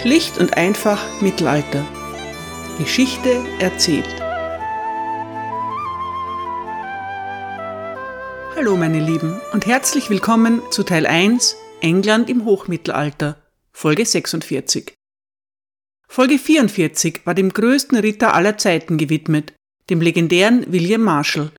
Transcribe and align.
Schlicht 0.00 0.38
und 0.38 0.56
einfach 0.56 1.20
Mittelalter. 1.20 1.84
Geschichte 2.78 3.44
erzählt. 3.58 4.06
Hallo 8.54 8.76
meine 8.76 9.00
Lieben 9.00 9.40
und 9.52 9.66
herzlich 9.66 10.08
willkommen 10.08 10.62
zu 10.70 10.84
Teil 10.84 11.04
1 11.04 11.56
England 11.80 12.30
im 12.30 12.44
Hochmittelalter, 12.44 13.42
Folge 13.72 14.06
46. 14.06 14.94
Folge 16.06 16.38
44 16.38 17.22
war 17.24 17.34
dem 17.34 17.52
größten 17.52 17.98
Ritter 17.98 18.34
aller 18.34 18.56
Zeiten 18.56 18.98
gewidmet, 18.98 19.52
dem 19.90 20.00
legendären 20.00 20.72
William 20.72 21.02
Marshall. 21.02 21.50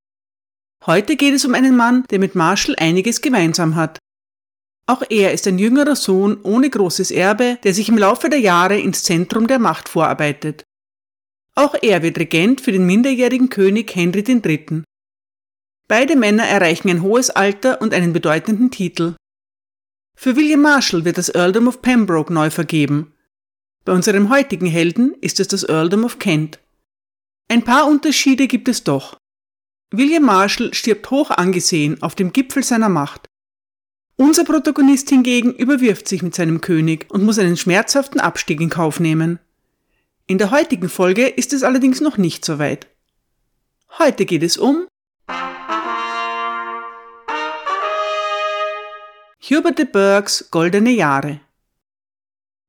Heute 0.86 1.18
geht 1.18 1.34
es 1.34 1.44
um 1.44 1.56
einen 1.56 1.76
Mann, 1.76 2.06
der 2.10 2.20
mit 2.20 2.36
Marshall 2.36 2.76
einiges 2.78 3.20
gemeinsam 3.20 3.76
hat. 3.76 4.00
Auch 4.90 5.04
er 5.08 5.34
ist 5.34 5.46
ein 5.46 5.60
jüngerer 5.60 5.96
Sohn 5.96 6.42
ohne 6.42 6.68
großes 6.68 7.12
Erbe, 7.12 7.60
der 7.64 7.76
sich 7.76 7.90
im 7.90 7.98
Laufe 8.00 8.28
der 8.28 8.40
Jahre 8.40 8.80
ins 8.80 9.04
Zentrum 9.04 9.46
der 9.46 9.60
Macht 9.60 9.88
vorarbeitet. 9.88 10.64
Auch 11.54 11.76
er 11.80 12.02
wird 12.02 12.18
Regent 12.18 12.60
für 12.60 12.72
den 12.72 12.88
minderjährigen 12.88 13.50
König 13.50 13.96
Henry 13.96 14.24
III. 14.28 14.82
Beide 15.88 16.16
Männer 16.16 16.46
erreichen 16.46 16.90
ein 16.90 17.04
hohes 17.04 17.30
Alter 17.30 17.82
und 17.82 17.94
einen 17.94 18.14
bedeutenden 18.14 18.72
Titel. 18.72 19.14
Für 20.18 20.36
William 20.36 20.62
Marshall 20.64 21.06
wird 21.06 21.20
das 21.20 21.30
Earldom 21.36 21.68
of 21.68 21.84
Pembroke 21.84 22.34
neu 22.34 22.50
vergeben. 22.50 23.14
Bei 23.86 23.94
unserem 23.94 24.32
heutigen 24.32 24.66
Helden 24.66 25.14
ist 25.22 25.40
es 25.40 25.50
das 25.50 25.70
Earldom 25.70 26.04
of 26.04 26.18
Kent. 26.18 26.58
Ein 27.48 27.64
paar 27.64 27.86
Unterschiede 27.86 28.48
gibt 28.48 28.68
es 28.68 28.84
doch. 28.84 29.18
William 29.92 30.24
Marshall 30.24 30.74
stirbt 30.74 31.12
hoch 31.12 31.30
angesehen 31.30 32.02
auf 32.02 32.16
dem 32.16 32.34
Gipfel 32.34 32.64
seiner 32.64 32.90
Macht. 32.90 33.29
Unser 34.22 34.44
Protagonist 34.44 35.08
hingegen 35.08 35.54
überwirft 35.54 36.10
sich 36.10 36.22
mit 36.22 36.36
seinem 36.36 36.60
König 36.60 37.06
und 37.10 37.24
muss 37.24 37.40
einen 37.40 37.56
schmerzhaften 37.56 38.20
Abstieg 38.20 38.60
in 38.60 38.70
Kauf 38.70 39.00
nehmen. 39.00 39.40
In 40.28 40.38
der 40.38 40.52
heutigen 40.52 40.90
Folge 40.90 41.26
ist 41.26 41.54
es 41.54 41.64
allerdings 41.64 42.02
noch 42.02 42.18
nicht 42.18 42.44
so 42.44 42.60
weit. 42.60 42.88
Heute 43.98 44.26
geht 44.26 44.44
es 44.44 44.58
um 44.58 44.88
Hubert 49.42 49.80
de 49.80 49.86
Burghs 49.86 50.50
goldene 50.52 50.92
Jahre. 50.92 51.40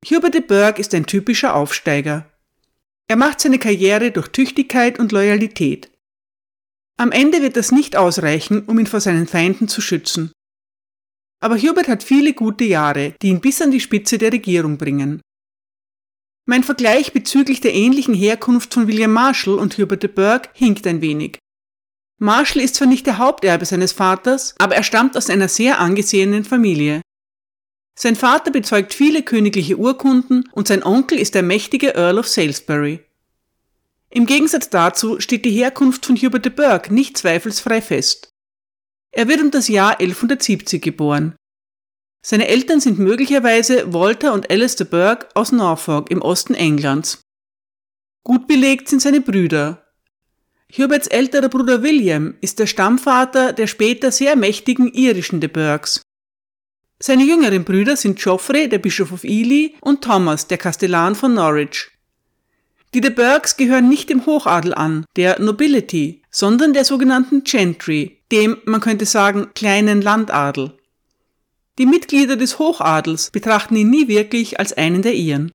Hubert 0.05 0.35
de 0.35 0.41
Burgh 0.41 0.79
ist 0.79 0.93
ein 0.93 1.05
typischer 1.05 1.53
Aufsteiger. 1.53 2.29
Er 3.09 3.17
macht 3.17 3.41
seine 3.41 3.59
Karriere 3.59 4.11
durch 4.11 4.29
Tüchtigkeit 4.29 4.99
und 4.99 5.11
Loyalität. 5.11 5.91
Am 6.95 7.11
Ende 7.11 7.41
wird 7.41 7.57
das 7.57 7.73
nicht 7.73 7.97
ausreichen, 7.97 8.63
um 8.67 8.79
ihn 8.79 8.87
vor 8.87 9.01
seinen 9.01 9.27
Feinden 9.27 9.67
zu 9.67 9.81
schützen. 9.81 10.31
Aber 11.41 11.57
Hubert 11.57 11.87
hat 11.87 12.03
viele 12.03 12.33
gute 12.33 12.63
Jahre, 12.63 13.15
die 13.21 13.29
ihn 13.29 13.41
bis 13.41 13.61
an 13.61 13.71
die 13.71 13.79
Spitze 13.79 14.17
der 14.17 14.31
Regierung 14.31 14.77
bringen. 14.77 15.21
Mein 16.45 16.63
Vergleich 16.63 17.13
bezüglich 17.13 17.61
der 17.61 17.73
ähnlichen 17.73 18.13
Herkunft 18.13 18.73
von 18.73 18.87
William 18.87 19.11
Marshall 19.11 19.55
und 19.55 19.77
Hubert 19.77 20.03
de 20.03 20.09
Burgh 20.09 20.49
hinkt 20.53 20.85
ein 20.87 21.01
wenig. 21.01 21.39
Marshall 22.19 22.61
ist 22.61 22.75
zwar 22.75 22.87
nicht 22.87 23.07
der 23.07 23.17
Haupterbe 23.17 23.65
seines 23.65 23.91
Vaters, 23.91 24.53
aber 24.59 24.75
er 24.75 24.83
stammt 24.83 25.17
aus 25.17 25.29
einer 25.29 25.47
sehr 25.47 25.79
angesehenen 25.79 26.43
Familie. 26.43 27.01
Sein 27.97 28.15
Vater 28.15 28.51
bezeugt 28.51 28.93
viele 28.93 29.23
königliche 29.23 29.77
Urkunden 29.77 30.47
und 30.51 30.67
sein 30.67 30.83
Onkel 30.83 31.17
ist 31.17 31.35
der 31.35 31.43
mächtige 31.43 31.95
Earl 31.95 32.19
of 32.19 32.27
Salisbury. 32.27 33.03
Im 34.09 34.25
Gegensatz 34.25 34.69
dazu 34.69 35.19
steht 35.19 35.45
die 35.45 35.51
Herkunft 35.51 36.05
von 36.05 36.15
Hubert 36.15 36.45
de 36.45 36.51
Burgh 36.51 36.91
nicht 36.91 37.17
zweifelsfrei 37.17 37.81
fest. 37.81 38.30
Er 39.11 39.27
wird 39.27 39.41
um 39.41 39.51
das 39.51 39.67
Jahr 39.67 39.99
1170 39.99 40.81
geboren. 40.81 41.35
Seine 42.23 42.47
Eltern 42.47 42.79
sind 42.79 42.99
möglicherweise 42.99 43.93
Walter 43.93 44.33
und 44.33 44.49
Alistair 44.49 44.85
Burke 44.85 45.27
aus 45.33 45.51
Norfolk 45.51 46.11
im 46.11 46.21
Osten 46.21 46.53
Englands. 46.53 47.21
Gut 48.23 48.47
belegt 48.47 48.87
sind 48.87 49.01
seine 49.01 49.21
Brüder. 49.21 49.83
Huberts 50.77 51.07
älterer 51.07 51.49
Bruder 51.49 51.81
William 51.83 52.35
ist 52.39 52.59
der 52.59 52.67
Stammvater 52.67 53.51
der 53.51 53.67
später 53.67 54.11
sehr 54.11 54.35
mächtigen 54.35 54.87
irischen 54.93 55.41
de 55.41 55.49
Burghs. 55.49 56.01
Seine 56.99 57.23
jüngeren 57.23 57.65
Brüder 57.65 57.97
sind 57.97 58.19
Geoffrey, 58.19 58.69
der 58.69 58.77
Bischof 58.77 59.11
of 59.11 59.23
Ely, 59.23 59.75
und 59.81 60.03
Thomas, 60.03 60.47
der 60.47 60.59
Kastellan 60.59 61.15
von 61.15 61.33
Norwich. 61.33 61.89
Die 62.93 63.01
de 63.01 63.09
Burghs 63.09 63.57
gehören 63.57 63.89
nicht 63.89 64.09
dem 64.09 64.25
Hochadel 64.27 64.75
an, 64.75 65.05
der 65.17 65.41
Nobility, 65.41 66.20
sondern 66.31 66.73
der 66.73 66.85
sogenannten 66.85 67.43
Gentry, 67.43 68.23
dem, 68.31 68.57
man 68.65 68.81
könnte 68.81 69.05
sagen, 69.05 69.49
kleinen 69.53 70.01
Landadel. 70.01 70.77
Die 71.77 71.85
Mitglieder 71.85 72.35
des 72.35 72.59
Hochadels 72.59 73.31
betrachten 73.31 73.75
ihn 73.75 73.89
nie 73.89 74.07
wirklich 74.07 74.59
als 74.59 74.73
einen 74.73 75.01
der 75.01 75.13
ihren. 75.13 75.51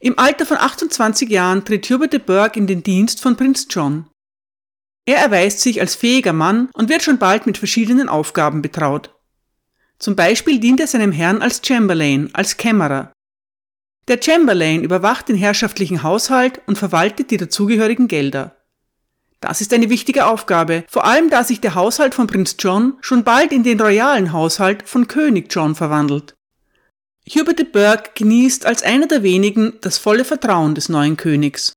Im 0.00 0.18
Alter 0.18 0.46
von 0.46 0.56
28 0.56 1.28
Jahren 1.28 1.64
tritt 1.64 1.88
Hubert 1.90 2.12
de 2.12 2.20
Burgh 2.20 2.56
in 2.56 2.66
den 2.66 2.82
Dienst 2.82 3.20
von 3.20 3.36
Prinz 3.36 3.66
John. 3.70 4.08
Er 5.06 5.16
erweist 5.16 5.60
sich 5.60 5.80
als 5.80 5.94
fähiger 5.94 6.32
Mann 6.32 6.68
und 6.74 6.88
wird 6.88 7.02
schon 7.02 7.18
bald 7.18 7.46
mit 7.46 7.58
verschiedenen 7.58 8.08
Aufgaben 8.08 8.62
betraut. 8.62 9.14
Zum 9.98 10.14
Beispiel 10.14 10.60
dient 10.60 10.80
er 10.80 10.86
seinem 10.86 11.12
Herrn 11.12 11.42
als 11.42 11.60
Chamberlain, 11.64 12.30
als 12.34 12.56
Kämmerer. 12.56 13.12
Der 14.06 14.20
Chamberlain 14.22 14.84
überwacht 14.84 15.28
den 15.28 15.36
herrschaftlichen 15.36 16.02
Haushalt 16.02 16.60
und 16.66 16.78
verwaltet 16.78 17.30
die 17.30 17.36
dazugehörigen 17.36 18.06
Gelder. 18.06 18.57
Das 19.40 19.60
ist 19.60 19.72
eine 19.72 19.88
wichtige 19.88 20.26
Aufgabe, 20.26 20.84
vor 20.88 21.04
allem 21.04 21.30
da 21.30 21.44
sich 21.44 21.60
der 21.60 21.74
Haushalt 21.74 22.14
von 22.14 22.26
Prinz 22.26 22.56
John 22.58 22.94
schon 23.00 23.22
bald 23.22 23.52
in 23.52 23.62
den 23.62 23.80
royalen 23.80 24.32
Haushalt 24.32 24.88
von 24.88 25.06
König 25.06 25.46
John 25.54 25.74
verwandelt. 25.74 26.34
Hubert 27.28 27.58
de 27.58 27.66
Burgh 27.66 28.10
genießt 28.14 28.66
als 28.66 28.82
einer 28.82 29.06
der 29.06 29.22
wenigen 29.22 29.74
das 29.80 29.98
volle 29.98 30.24
Vertrauen 30.24 30.74
des 30.74 30.88
neuen 30.88 31.16
Königs. 31.16 31.72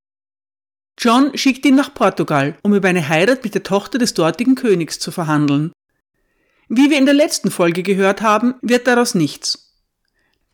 John 0.98 1.38
schickt 1.38 1.66
ihn 1.66 1.76
nach 1.76 1.94
Portugal, 1.94 2.58
um 2.64 2.74
über 2.74 2.88
eine 2.88 3.08
Heirat 3.08 3.44
mit 3.44 3.54
der 3.54 3.64
Tochter 3.64 3.98
des 3.98 4.14
dortigen 4.14 4.56
Königs 4.56 5.00
zu 5.00 5.12
verhandeln. 5.12 5.72
Wie 6.70 6.90
wir 6.90 6.98
in 6.98 7.06
der 7.06 7.16
letzten 7.16 7.52
Folge 7.52 7.84
gehört 7.84 8.22
haben, 8.22 8.56
wird 8.62 8.88
daraus 8.88 9.14
nichts. 9.14 9.71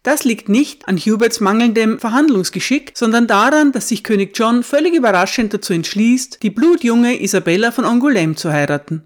Das 0.07 0.23
liegt 0.23 0.47
nicht 0.47 0.87
an 0.87 0.95
Huberts 0.97 1.41
mangelndem 1.41 1.99
Verhandlungsgeschick, 1.99 2.93
sondern 2.95 3.27
daran, 3.27 3.73
dass 3.73 3.89
sich 3.89 4.05
König 4.05 4.31
John 4.39 4.63
völlig 4.63 4.93
überraschend 4.93 5.53
dazu 5.53 5.73
entschließt, 5.73 6.41
die 6.43 6.49
blutjunge 6.49 7.21
Isabella 7.21 7.73
von 7.73 7.83
Angoulême 7.83 8.37
zu 8.37 8.49
heiraten. 8.49 9.03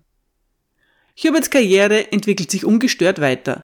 Huberts 1.18 1.50
Karriere 1.50 2.12
entwickelt 2.12 2.52
sich 2.52 2.66
ungestört 2.66 3.20
weiter. 3.20 3.62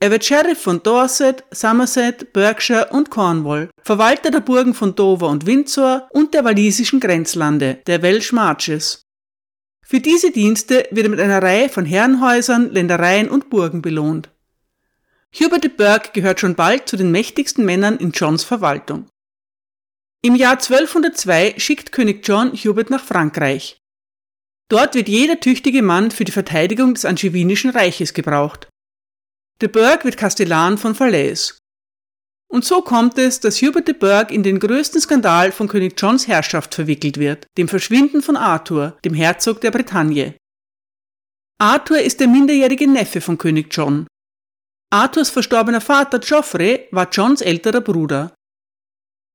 Er 0.00 0.10
wird 0.10 0.24
Sheriff 0.24 0.60
von 0.60 0.82
Dorset, 0.82 1.44
Somerset, 1.52 2.32
Berkshire 2.32 2.88
und 2.90 3.10
Cornwall, 3.10 3.70
Verwalter 3.80 4.32
der 4.32 4.40
Burgen 4.40 4.74
von 4.74 4.96
Dover 4.96 5.28
und 5.28 5.46
Windsor 5.46 6.08
und 6.10 6.34
der 6.34 6.44
walisischen 6.44 6.98
Grenzlande, 6.98 7.78
der 7.86 8.02
Welsh 8.02 8.32
Marches. 8.32 9.02
Für 9.86 10.00
diese 10.00 10.32
Dienste 10.32 10.88
wird 10.90 11.06
er 11.06 11.10
mit 11.10 11.20
einer 11.20 11.44
Reihe 11.44 11.68
von 11.68 11.84
Herrenhäusern, 11.84 12.72
Ländereien 12.72 13.28
und 13.28 13.50
Burgen 13.50 13.82
belohnt. 13.82 14.30
Hubert 15.32 15.64
de 15.64 15.70
Burgh 15.70 16.10
gehört 16.12 16.40
schon 16.40 16.56
bald 16.56 16.88
zu 16.88 16.96
den 16.96 17.10
mächtigsten 17.10 17.64
Männern 17.64 17.98
in 17.98 18.10
Johns 18.10 18.42
Verwaltung. 18.42 19.08
Im 20.22 20.34
Jahr 20.34 20.58
1202 20.58 21.54
schickt 21.58 21.92
König 21.92 22.26
John 22.26 22.52
Hubert 22.52 22.90
nach 22.90 23.04
Frankreich. 23.04 23.78
Dort 24.68 24.94
wird 24.94 25.08
jeder 25.08 25.40
tüchtige 25.40 25.82
Mann 25.82 26.10
für 26.10 26.24
die 26.24 26.32
Verteidigung 26.32 26.94
des 26.94 27.04
Angevinischen 27.04 27.70
Reiches 27.70 28.12
gebraucht. 28.12 28.68
De 29.62 29.68
Burgh 29.68 30.04
wird 30.04 30.16
Kastellan 30.16 30.78
von 30.78 30.94
Falaise. 30.94 31.54
Und 32.52 32.64
so 32.64 32.82
kommt 32.82 33.16
es, 33.16 33.40
dass 33.40 33.62
Hubert 33.62 33.86
de 33.86 33.94
Burgh 33.94 34.34
in 34.34 34.42
den 34.42 34.58
größten 34.58 35.00
Skandal 35.00 35.52
von 35.52 35.68
König 35.68 35.94
Johns 35.96 36.26
Herrschaft 36.26 36.74
verwickelt 36.74 37.18
wird, 37.18 37.46
dem 37.56 37.68
Verschwinden 37.68 38.22
von 38.22 38.36
Arthur, 38.36 38.98
dem 39.04 39.14
Herzog 39.14 39.60
der 39.60 39.70
Bretagne. 39.70 40.34
Arthur 41.58 42.00
ist 42.00 42.18
der 42.20 42.28
minderjährige 42.28 42.88
Neffe 42.88 43.20
von 43.20 43.38
König 43.38 43.68
John 43.70 44.06
Arthurs 44.92 45.30
verstorbener 45.30 45.80
Vater 45.80 46.18
Geoffrey 46.18 46.88
war 46.90 47.08
Johns 47.10 47.40
älterer 47.40 47.80
Bruder. 47.80 48.34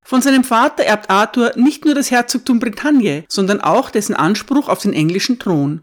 Von 0.05 0.21
seinem 0.21 0.43
Vater 0.43 0.83
erbt 0.83 1.09
Arthur 1.09 1.53
nicht 1.55 1.85
nur 1.85 1.95
das 1.95 2.11
Herzogtum 2.11 2.59
Bretagne, 2.59 3.23
sondern 3.29 3.61
auch 3.61 3.89
dessen 3.89 4.15
Anspruch 4.15 4.67
auf 4.67 4.81
den 4.81 4.93
englischen 4.93 5.39
Thron. 5.39 5.81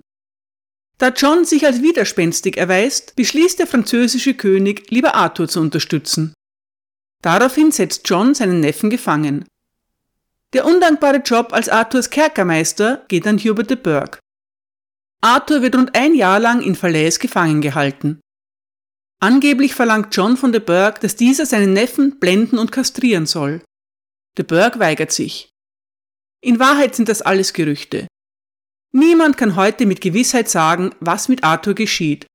Da 0.99 1.09
John 1.09 1.45
sich 1.45 1.67
als 1.67 1.83
widerspenstig 1.83 2.59
erweist, 2.59 3.17
beschließt 3.17 3.59
der 3.59 3.67
französische 3.67 4.35
König, 4.35 4.91
lieber 4.91 5.15
Arthur 5.15 5.49
zu 5.49 5.61
unterstützen. 5.61 6.35
Daraufhin 7.23 7.73
setzt 7.73 8.09
John 8.09 8.35
seinen 8.35 8.61
Neffen 8.61 8.91
gefangen. 8.91 9.47
Der 10.53 10.67
undankbare 10.67 11.23
Job 11.25 11.53
als 11.53 11.71
Arthurs 11.71 12.11
Kerkermeister 12.11 13.05
geht 13.09 13.27
an 13.27 13.39
Hubert 13.39 13.71
de 13.71 13.77
Burgh. 13.79 14.19
Arthur 15.23 15.63
wird 15.63 15.75
rund 15.75 15.97
ein 15.97 16.15
Jahr 16.15 16.39
lang 16.39 16.61
in 16.61 16.75
Falaise 16.75 17.19
gefangen 17.19 17.63
gehalten. 17.63 18.22
Angeblich 19.23 19.75
verlangt 19.75 20.17
John 20.17 20.37
von 20.37 20.51
de 20.51 20.61
Burgh, 20.61 20.99
dass 21.01 21.15
dieser 21.15 21.47
seinen 21.47 21.73
Neffen 21.73 22.19
blenden 22.19 22.59
und 22.59 22.73
kastrieren 22.73 23.27
soll. 23.27 23.63
De 24.37 24.45
Burgh 24.45 24.81
weigert 24.81 25.13
sich. 25.13 25.49
In 26.41 26.59
Wahrheit 26.59 26.97
sind 26.97 27.09
das 27.09 27.23
alles 27.23 27.53
Gerüchte. 27.53 28.09
Niemand 28.91 29.37
kann 29.37 29.55
heute 29.55 29.87
mit 29.87 30.01
Gewissheit 30.01 30.49
sagen, 30.49 30.91
was 30.99 31.29
mit 31.29 31.45
Arthur 31.45 31.75
geschieht. 31.75 32.27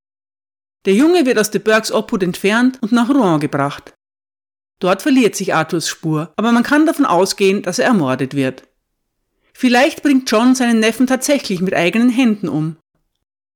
Der 0.85 0.93
Junge 0.93 1.25
wird 1.25 1.37
aus 1.37 1.51
de 1.51 1.59
Burghs 1.59 1.91
Obhut 1.91 2.23
entfernt 2.23 2.79
und 2.81 2.93
nach 2.93 3.09
Rouen 3.09 3.41
gebracht. 3.41 3.93
Dort 4.79 5.01
verliert 5.01 5.35
sich 5.35 5.53
Arthurs 5.53 5.89
Spur, 5.89 6.31
aber 6.37 6.53
man 6.53 6.63
kann 6.63 6.85
davon 6.85 7.05
ausgehen, 7.05 7.63
dass 7.63 7.79
er 7.79 7.87
ermordet 7.87 8.33
wird. 8.33 8.65
Vielleicht 9.53 10.03
bringt 10.03 10.31
John 10.31 10.55
seinen 10.55 10.79
Neffen 10.79 11.05
tatsächlich 11.05 11.59
mit 11.59 11.73
eigenen 11.73 12.09
Händen 12.09 12.47
um. 12.47 12.77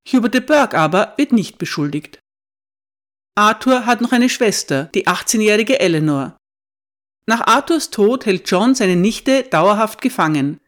Hubert 0.06 0.34
de 0.34 0.42
Burgh 0.42 0.76
aber 0.76 1.14
wird 1.16 1.32
nicht 1.32 1.56
beschuldigt. 1.56 2.21
Arthur 3.34 3.86
hat 3.86 4.02
noch 4.02 4.12
eine 4.12 4.28
Schwester, 4.28 4.90
die 4.94 5.06
18-jährige 5.06 5.80
Eleanor. 5.80 6.36
Nach 7.24 7.40
Arthurs 7.46 7.88
Tod 7.88 8.26
hält 8.26 8.50
John 8.50 8.74
seine 8.74 8.96
Nichte 8.96 9.44
dauerhaft 9.44 10.02
gefangen. 10.02 10.60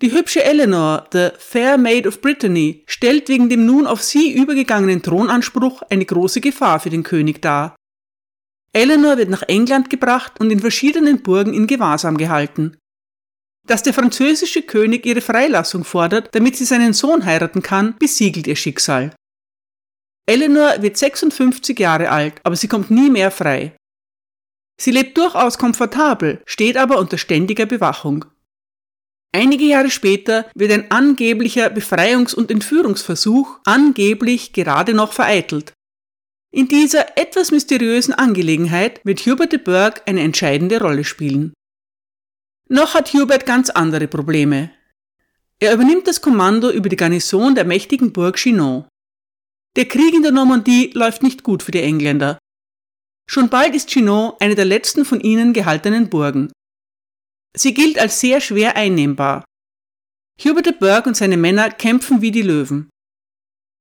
Die 0.00 0.10
hübsche 0.10 0.42
Eleanor, 0.42 1.06
the 1.12 1.28
Fair 1.38 1.76
Maid 1.76 2.06
of 2.06 2.22
Brittany, 2.22 2.82
stellt 2.86 3.28
wegen 3.28 3.50
dem 3.50 3.66
nun 3.66 3.86
auf 3.86 4.02
sie 4.02 4.32
übergegangenen 4.32 5.02
Thronanspruch 5.02 5.82
eine 5.90 6.06
große 6.06 6.40
Gefahr 6.40 6.80
für 6.80 6.88
den 6.88 7.02
König 7.02 7.42
dar. 7.42 7.76
Eleanor 8.72 9.18
wird 9.18 9.28
nach 9.28 9.42
England 9.42 9.90
gebracht 9.90 10.40
und 10.40 10.50
in 10.50 10.60
verschiedenen 10.60 11.22
Burgen 11.22 11.52
in 11.52 11.66
Gewahrsam 11.66 12.16
gehalten. 12.16 12.78
Dass 13.66 13.82
der 13.82 13.92
französische 13.92 14.62
König 14.62 15.04
ihre 15.04 15.20
Freilassung 15.20 15.84
fordert, 15.84 16.34
damit 16.34 16.56
sie 16.56 16.64
seinen 16.64 16.94
Sohn 16.94 17.26
heiraten 17.26 17.62
kann, 17.62 17.96
besiegelt 17.98 18.46
ihr 18.46 18.56
Schicksal. 18.56 19.14
Eleanor 20.26 20.82
wird 20.82 20.96
56 20.96 21.78
Jahre 21.78 22.10
alt, 22.10 22.40
aber 22.44 22.56
sie 22.56 22.68
kommt 22.68 22.90
nie 22.90 23.10
mehr 23.10 23.30
frei. 23.30 23.76
Sie 24.80 24.90
lebt 24.90 25.16
durchaus 25.18 25.58
komfortabel, 25.58 26.42
steht 26.46 26.76
aber 26.76 26.98
unter 26.98 27.18
ständiger 27.18 27.66
Bewachung. 27.66 28.24
Einige 29.34 29.64
Jahre 29.64 29.90
später 29.90 30.50
wird 30.54 30.72
ein 30.72 30.90
angeblicher 30.90 31.68
Befreiungs- 31.68 32.34
und 32.34 32.50
Entführungsversuch 32.50 33.60
angeblich 33.64 34.52
gerade 34.52 34.92
noch 34.92 35.12
vereitelt. 35.12 35.72
In 36.54 36.68
dieser 36.68 37.16
etwas 37.16 37.50
mysteriösen 37.50 38.12
Angelegenheit 38.12 39.00
wird 39.04 39.20
Hubert 39.20 39.52
de 39.52 39.58
Burgh 39.58 40.02
eine 40.04 40.20
entscheidende 40.20 40.80
Rolle 40.80 41.04
spielen. 41.04 41.54
Noch 42.68 42.94
hat 42.94 43.14
Hubert 43.14 43.46
ganz 43.46 43.70
andere 43.70 44.06
Probleme. 44.06 44.70
Er 45.58 45.72
übernimmt 45.72 46.06
das 46.06 46.20
Kommando 46.20 46.70
über 46.70 46.90
die 46.90 46.96
Garnison 46.96 47.54
der 47.54 47.64
mächtigen 47.64 48.12
Burg 48.12 48.36
Chinon. 48.36 48.84
Der 49.76 49.86
Krieg 49.86 50.12
in 50.12 50.22
der 50.22 50.32
Normandie 50.32 50.90
läuft 50.94 51.22
nicht 51.22 51.42
gut 51.42 51.62
für 51.62 51.70
die 51.70 51.80
Engländer. 51.80 52.38
Schon 53.26 53.48
bald 53.48 53.74
ist 53.74 53.88
Chinon 53.88 54.34
eine 54.38 54.54
der 54.54 54.66
letzten 54.66 55.04
von 55.06 55.20
ihnen 55.20 55.54
gehaltenen 55.54 56.10
Burgen. 56.10 56.52
Sie 57.56 57.72
gilt 57.72 57.98
als 57.98 58.20
sehr 58.20 58.40
schwer 58.40 58.76
einnehmbar. 58.76 59.44
Hubert 60.42 60.66
de 60.66 60.72
Burgh 60.72 61.06
und 61.06 61.16
seine 61.16 61.36
Männer 61.36 61.70
kämpfen 61.70 62.20
wie 62.20 62.30
die 62.30 62.42
Löwen. 62.42 62.90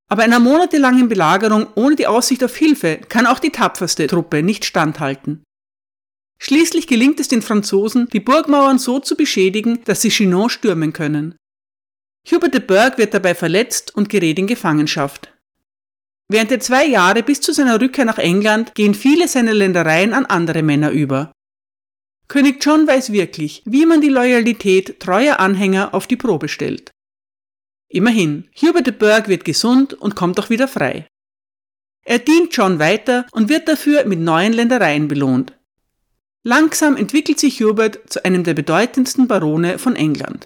Aber 0.09 0.23
einer 0.23 0.39
monatelangen 0.39 1.09
Belagerung 1.09 1.67
ohne 1.75 1.95
die 1.95 2.07
Aussicht 2.07 2.43
auf 2.43 2.55
Hilfe 2.55 2.97
kann 2.97 3.25
auch 3.25 3.39
die 3.39 3.51
tapferste 3.51 4.07
Truppe 4.07 4.43
nicht 4.43 4.65
standhalten. 4.65 5.43
Schließlich 6.39 6.87
gelingt 6.87 7.19
es 7.19 7.27
den 7.27 7.41
Franzosen, 7.41 8.07
die 8.09 8.19
Burgmauern 8.19 8.79
so 8.79 8.99
zu 8.99 9.15
beschädigen, 9.15 9.83
dass 9.85 10.01
sie 10.01 10.09
Chinon 10.09 10.49
stürmen 10.49 10.91
können. 10.91 11.35
Hubert 12.29 12.53
de 12.53 12.61
Burgh 12.61 12.97
wird 12.97 13.13
dabei 13.13 13.35
verletzt 13.35 13.95
und 13.95 14.09
gerät 14.09 14.39
in 14.39 14.47
Gefangenschaft. 14.47 15.30
Während 16.31 16.49
der 16.49 16.61
zwei 16.61 16.85
Jahre 16.85 17.23
bis 17.23 17.41
zu 17.41 17.51
seiner 17.51 17.81
Rückkehr 17.81 18.05
nach 18.05 18.17
England 18.17 18.73
gehen 18.73 18.93
viele 18.93 19.27
seiner 19.27 19.53
Ländereien 19.53 20.13
an 20.13 20.25
andere 20.25 20.63
Männer 20.63 20.91
über. 20.91 21.33
König 22.29 22.63
John 22.63 22.87
weiß 22.87 23.11
wirklich, 23.11 23.61
wie 23.65 23.85
man 23.85 23.99
die 23.99 24.07
Loyalität 24.07 25.01
treuer 25.01 25.41
Anhänger 25.41 25.93
auf 25.93 26.07
die 26.07 26.15
Probe 26.15 26.47
stellt. 26.47 26.89
Immerhin, 27.89 28.47
Hubert 28.55 28.87
de 28.87 28.93
Burgh 28.93 29.27
wird 29.27 29.43
gesund 29.43 29.93
und 29.93 30.15
kommt 30.15 30.39
auch 30.39 30.49
wieder 30.49 30.69
frei. 30.69 31.05
Er 32.05 32.19
dient 32.19 32.55
John 32.55 32.79
weiter 32.79 33.25
und 33.33 33.49
wird 33.49 33.67
dafür 33.67 34.05
mit 34.05 34.19
neuen 34.19 34.53
Ländereien 34.53 35.09
belohnt. 35.09 35.59
Langsam 36.45 36.95
entwickelt 36.95 37.41
sich 37.41 37.59
Hubert 37.59 38.09
zu 38.09 38.23
einem 38.23 38.45
der 38.45 38.53
bedeutendsten 38.53 39.27
Barone 39.27 39.77
von 39.77 39.97
England. 39.97 40.45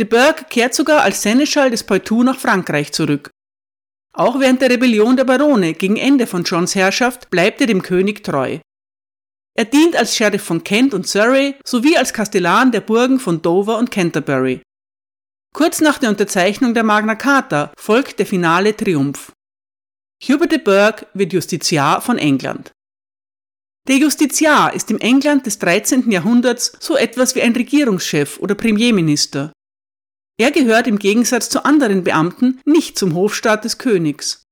De 0.00 0.06
Burgh 0.06 0.46
kehrt 0.48 0.72
sogar 0.72 1.02
als 1.02 1.20
Seneschall 1.20 1.70
des 1.70 1.84
Poitou 1.84 2.22
nach 2.22 2.38
Frankreich 2.38 2.92
zurück. 2.92 3.28
Auch 4.14 4.40
während 4.40 4.60
der 4.60 4.70
Rebellion 4.70 5.16
der 5.16 5.24
Barone 5.24 5.72
gegen 5.72 5.96
Ende 5.96 6.26
von 6.26 6.44
Johns 6.44 6.74
Herrschaft 6.74 7.30
bleibt 7.30 7.60
er 7.60 7.66
dem 7.66 7.82
König 7.82 8.22
treu. 8.22 8.58
Er 9.54 9.64
dient 9.64 9.96
als 9.96 10.16
Sheriff 10.16 10.42
von 10.42 10.64
Kent 10.64 10.94
und 10.94 11.06
Surrey 11.06 11.56
sowie 11.64 11.96
als 11.96 12.12
Kastellan 12.12 12.72
der 12.72 12.80
Burgen 12.80 13.20
von 13.20 13.42
Dover 13.42 13.78
und 13.78 13.90
Canterbury. 13.90 14.62
Kurz 15.54 15.80
nach 15.80 15.98
der 15.98 16.10
Unterzeichnung 16.10 16.72
der 16.72 16.84
Magna 16.84 17.14
Carta 17.14 17.72
folgt 17.76 18.18
der 18.18 18.26
finale 18.26 18.74
Triumph. 18.74 19.32
Hubert 20.22 20.52
de 20.52 20.58
Burgh 20.58 21.06
wird 21.14 21.32
Justiziar 21.32 22.00
von 22.00 22.16
England. 22.16 22.72
Der 23.88 23.96
Justiziar 23.96 24.72
ist 24.72 24.90
im 24.90 24.98
England 24.98 25.44
des 25.44 25.58
13. 25.58 26.10
Jahrhunderts 26.10 26.72
so 26.78 26.96
etwas 26.96 27.34
wie 27.34 27.42
ein 27.42 27.52
Regierungschef 27.52 28.38
oder 28.38 28.54
Premierminister. 28.54 29.52
Er 30.42 30.50
gehört 30.50 30.88
im 30.88 30.98
Gegensatz 30.98 31.50
zu 31.50 31.64
anderen 31.64 32.02
Beamten 32.02 32.60
nicht 32.64 32.98
zum 32.98 33.14
Hofstaat 33.14 33.64
des 33.64 33.78
Königs. 33.78 34.42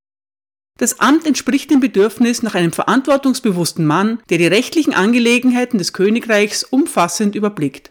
Das 0.78 1.00
Amt 1.00 1.26
entspricht 1.26 1.68
dem 1.68 1.80
Bedürfnis 1.80 2.44
nach 2.44 2.54
einem 2.54 2.70
verantwortungsbewussten 2.70 3.84
Mann, 3.84 4.20
der 4.30 4.38
die 4.38 4.46
rechtlichen 4.46 4.94
Angelegenheiten 4.94 5.78
des 5.78 5.92
Königreichs 5.92 6.62
umfassend 6.62 7.34
überblickt. 7.34 7.90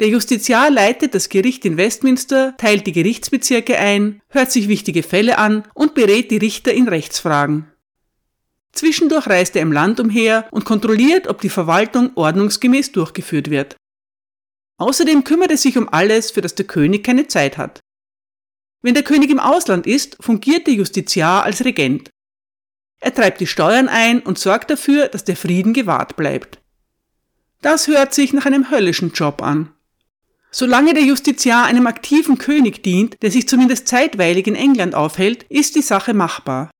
Der 0.00 0.08
Justiziar 0.08 0.70
leitet 0.70 1.14
das 1.14 1.30
Gericht 1.30 1.64
in 1.64 1.78
Westminster, 1.78 2.54
teilt 2.58 2.86
die 2.86 2.92
Gerichtsbezirke 2.92 3.78
ein, 3.78 4.20
hört 4.28 4.52
sich 4.52 4.68
wichtige 4.68 5.02
Fälle 5.02 5.38
an 5.38 5.64
und 5.72 5.94
berät 5.94 6.30
die 6.30 6.36
Richter 6.36 6.74
in 6.74 6.86
Rechtsfragen. 6.86 7.72
Zwischendurch 8.72 9.26
reist 9.26 9.56
er 9.56 9.62
im 9.62 9.72
Land 9.72 10.00
umher 10.00 10.46
und 10.50 10.66
kontrolliert, 10.66 11.28
ob 11.28 11.40
die 11.40 11.48
Verwaltung 11.48 12.10
ordnungsgemäß 12.14 12.92
durchgeführt 12.92 13.48
wird. 13.48 13.76
Außerdem 14.80 15.24
kümmert 15.24 15.50
er 15.50 15.58
sich 15.58 15.76
um 15.76 15.90
alles, 15.90 16.30
für 16.30 16.40
das 16.40 16.54
der 16.54 16.66
König 16.66 17.04
keine 17.04 17.26
Zeit 17.26 17.58
hat. 17.58 17.80
Wenn 18.80 18.94
der 18.94 19.02
König 19.02 19.30
im 19.30 19.38
Ausland 19.38 19.86
ist, 19.86 20.16
fungiert 20.20 20.66
der 20.66 20.72
Justiziar 20.72 21.44
als 21.44 21.66
Regent. 21.66 22.08
Er 22.98 23.14
treibt 23.14 23.40
die 23.40 23.46
Steuern 23.46 23.88
ein 23.88 24.20
und 24.20 24.38
sorgt 24.38 24.70
dafür, 24.70 25.08
dass 25.08 25.24
der 25.24 25.36
Frieden 25.36 25.74
gewahrt 25.74 26.16
bleibt. 26.16 26.60
Das 27.60 27.88
hört 27.88 28.14
sich 28.14 28.32
nach 28.32 28.46
einem 28.46 28.70
höllischen 28.70 29.12
Job 29.12 29.42
an. 29.42 29.70
Solange 30.50 30.94
der 30.94 31.04
Justiziar 31.04 31.66
einem 31.66 31.86
aktiven 31.86 32.38
König 32.38 32.82
dient, 32.82 33.22
der 33.22 33.30
sich 33.30 33.46
zumindest 33.46 33.86
zeitweilig 33.86 34.46
in 34.46 34.54
England 34.54 34.94
aufhält, 34.94 35.42
ist 35.50 35.76
die 35.76 35.82
Sache 35.82 36.14
machbar. 36.14 36.70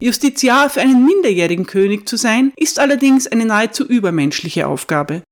Justiziar 0.00 0.70
für 0.70 0.80
einen 0.80 1.04
minderjährigen 1.04 1.66
König 1.66 2.08
zu 2.08 2.16
sein, 2.16 2.54
ist 2.56 2.78
allerdings 2.78 3.26
eine 3.26 3.44
nahezu 3.44 3.86
übermenschliche 3.86 4.66
Aufgabe. 4.66 5.22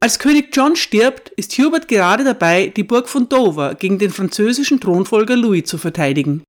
Als 0.00 0.18
König 0.18 0.54
John 0.54 0.76
stirbt, 0.76 1.30
ist 1.30 1.56
Hubert 1.58 1.88
gerade 1.88 2.22
dabei, 2.22 2.68
die 2.68 2.84
Burg 2.84 3.08
von 3.08 3.28
Dover 3.28 3.74
gegen 3.74 3.98
den 3.98 4.10
französischen 4.10 4.78
Thronfolger 4.78 5.36
Louis 5.36 5.64
zu 5.64 5.78
verteidigen. 5.78 6.44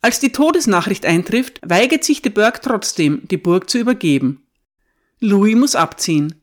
Als 0.00 0.20
die 0.20 0.32
Todesnachricht 0.32 1.04
eintrifft, 1.04 1.60
weigert 1.66 2.04
sich 2.04 2.22
de 2.22 2.32
Burgh 2.32 2.60
trotzdem, 2.62 3.22
die 3.28 3.36
Burg 3.36 3.68
zu 3.68 3.78
übergeben. 3.78 4.46
Louis 5.20 5.54
muss 5.54 5.74
abziehen. 5.74 6.42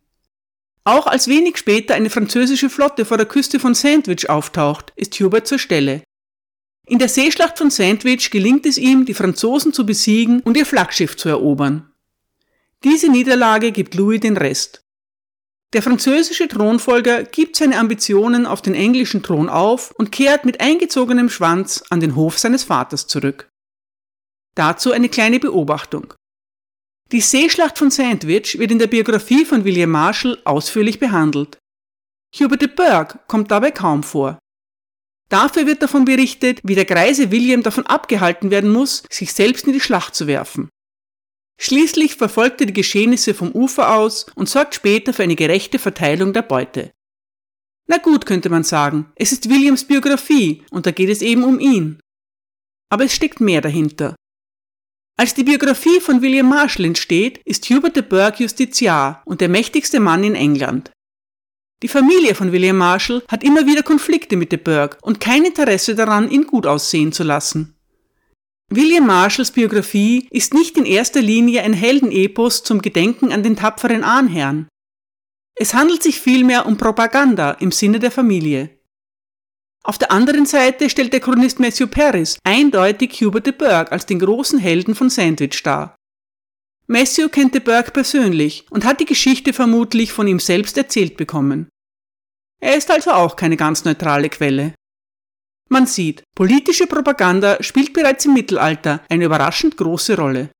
Auch 0.84 1.08
als 1.08 1.28
wenig 1.28 1.58
später 1.58 1.96
eine 1.96 2.10
französische 2.10 2.70
Flotte 2.70 3.06
vor 3.06 3.18
der 3.18 3.26
Küste 3.26 3.60
von 3.60 3.74
Sandwich 3.74 4.30
auftaucht, 4.30 4.92
ist 4.96 5.18
Hubert 5.20 5.48
zur 5.48 5.60
Stelle. 5.60 6.04
In 6.86 7.00
der 7.00 7.08
Seeschlacht 7.08 7.58
von 7.58 7.72
Sandwich 7.72 8.30
gelingt 8.30 8.66
es 8.66 8.78
ihm, 8.78 9.06
die 9.06 9.14
Franzosen 9.14 9.72
zu 9.72 9.86
besiegen 9.86 10.42
und 10.42 10.58
ihr 10.58 10.66
Flaggschiff 10.66 11.16
zu 11.16 11.30
erobern. 11.30 11.90
Diese 12.84 13.10
Niederlage 13.10 13.72
gibt 13.72 13.96
Louis 13.96 14.20
den 14.20 14.36
Rest. 14.36 14.83
Der 15.74 15.82
französische 15.82 16.48
Thronfolger 16.48 17.24
gibt 17.24 17.56
seine 17.56 17.80
Ambitionen 17.80 18.46
auf 18.46 18.62
den 18.62 18.76
englischen 18.76 19.24
Thron 19.24 19.50
auf 19.50 19.92
und 19.98 20.12
kehrt 20.12 20.46
mit 20.46 20.62
eingezogenem 20.62 21.30
Schwanz 21.30 21.84
an 21.90 22.00
den 22.00 22.16
Hof 22.16 22.38
seines 22.38 22.64
Vaters 22.64 23.08
zurück. 23.08 23.50
Dazu 24.56 24.92
eine 24.92 25.10
kleine 25.10 25.40
Beobachtung. 25.40 26.14
Die 27.12 27.22
Seeschlacht 27.22 27.80
von 27.80 27.90
Sandwich 27.90 28.60
wird 28.60 28.72
in 28.72 28.80
der 28.80 28.88
Biografie 28.88 29.46
von 29.46 29.66
William 29.66 29.90
Marshall 29.90 30.40
ausführlich 30.46 31.00
behandelt. 31.00 31.58
Hubert 32.40 32.62
de 32.62 32.68
Burgh 32.68 33.20
kommt 33.28 33.50
dabei 33.50 33.72
kaum 33.72 34.04
vor. 34.04 34.38
Dafür 35.30 35.66
wird 35.66 35.82
davon 35.82 36.06
berichtet, 36.06 36.60
wie 36.64 36.76
der 36.76 36.86
greise 36.86 37.32
William 37.32 37.64
davon 37.64 37.88
abgehalten 37.88 38.52
werden 38.52 38.72
muss, 38.72 39.04
sich 39.10 39.34
selbst 39.34 39.66
in 39.66 39.74
die 39.74 39.80
Schlacht 39.80 40.14
zu 40.14 40.28
werfen. 40.28 40.70
Schließlich 41.60 42.16
verfolgt 42.16 42.62
er 42.62 42.68
die 42.68 42.74
Geschehnisse 42.74 43.34
vom 43.34 43.52
Ufer 43.52 43.96
aus 43.96 44.26
und 44.36 44.50
sorgt 44.50 44.76
später 44.76 45.14
für 45.14 45.24
eine 45.24 45.36
gerechte 45.36 45.80
Verteilung 45.80 46.34
der 46.34 46.42
Beute. 46.42 46.92
Na 47.88 47.98
gut, 47.98 48.26
könnte 48.26 48.50
man 48.50 48.64
sagen, 48.64 49.12
es 49.16 49.32
ist 49.32 49.50
Williams 49.50 49.86
Biografie 49.86 50.64
und 50.72 50.86
da 50.86 50.92
geht 50.92 51.10
es 51.10 51.22
eben 51.22 51.44
um 51.44 51.60
ihn. 51.60 52.00
Aber 52.90 53.06
es 53.06 53.14
steckt 53.14 53.40
mehr 53.40 53.62
dahinter. 53.62 54.16
Als 55.16 55.36
die 55.36 55.44
Biografie 55.44 56.00
von 56.00 56.22
William 56.22 56.50
Marshall 56.50 56.86
entsteht, 56.86 57.40
ist 57.46 57.70
Hubert 57.70 57.96
de 57.96 58.04
Burgh 58.04 58.42
Justiziar 58.42 59.22
und 59.26 59.42
der 59.42 59.50
mächtigste 59.50 60.00
Mann 60.00 60.24
in 60.24 60.36
England. 60.36 60.92
Die 61.84 61.88
Familie 61.88 62.34
von 62.34 62.52
William 62.52 62.78
Marshall 62.78 63.24
hat 63.28 63.44
immer 63.44 63.68
wieder 63.68 63.84
Konflikte 63.84 64.38
mit 64.38 64.52
de 64.52 64.58
Burgh 64.58 64.98
und 65.02 65.20
kein 65.20 65.44
Interesse 65.44 65.96
daran, 65.96 66.32
ihn 66.32 66.48
gut 66.48 66.66
aussehen 66.66 67.12
zu 67.12 67.24
lassen. 67.24 67.73
William 68.70 69.06
Marshalls 69.06 69.52
Biografie 69.52 70.28
ist 70.32 70.54
nicht 70.54 70.78
in 70.78 70.86
erster 70.86 71.22
Linie 71.22 71.62
ein 71.62 71.74
Heldenepos 71.74 72.64
zum 72.64 72.82
Gedenken 72.82 73.32
an 73.32 73.44
den 73.44 73.56
tapferen 73.56 74.04
Ahnherrn. 74.04 74.68
Es 75.56 75.74
handelt 75.74 76.02
sich 76.02 76.20
vielmehr 76.20 76.66
um 76.66 76.78
Propaganda 76.78 77.52
im 77.52 77.72
Sinne 77.72 78.00
der 78.00 78.12
Familie. 78.12 78.80
Auf 79.84 79.98
der 79.98 80.12
anderen 80.12 80.46
Seite 80.46 80.90
stellt 80.90 81.14
der 81.14 81.20
Chronist 81.20 81.60
Matthew 81.60 81.88
Paris 81.88 82.38
eindeutig 82.44 83.22
Hubert 83.22 83.46
de 83.46 83.54
Burgh 83.54 83.92
als 83.92 84.06
den 84.06 84.20
großen 84.20 84.58
Helden 84.58 84.96
von 84.96 85.10
Sandwich 85.10 85.62
dar. 85.62 85.96
Matthew 86.88 87.30
kennt 87.30 87.54
de 87.54 87.62
Burgh 87.62 87.92
persönlich 87.92 88.66
und 88.72 88.86
hat 88.86 89.00
die 89.00 89.06
Geschichte 89.06 89.54
vermutlich 89.54 90.14
von 90.14 90.28
ihm 90.28 90.40
selbst 90.40 90.78
erzählt 90.78 91.18
bekommen. 91.18 91.70
Er 92.62 92.76
ist 92.78 92.90
also 92.90 93.12
auch 93.12 93.36
keine 93.36 93.58
ganz 93.58 93.84
neutrale 93.84 94.30
Quelle. 94.30 94.74
Man 95.74 95.88
sieht, 95.88 96.24
politische 96.36 96.86
Propaganda 96.86 97.58
spielt 97.64 97.94
bereits 97.94 98.26
im 98.26 98.36
Mittelalter 98.36 99.04
eine 99.10 99.26
überraschend 99.26 99.76
große 99.76 100.16
Rolle. 100.16 100.52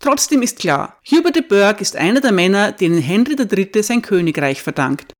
Trotzdem 0.00 0.40
ist 0.40 0.60
klar, 0.60 1.00
Hubert 1.10 1.34
de 1.34 1.42
Burgh 1.42 1.80
ist 1.80 1.96
einer 1.96 2.20
der 2.20 2.30
Männer, 2.30 2.70
denen 2.70 3.02
Henry 3.02 3.34
III. 3.34 3.82
sein 3.82 4.02
Königreich 4.02 4.62
verdankt. 4.62 5.12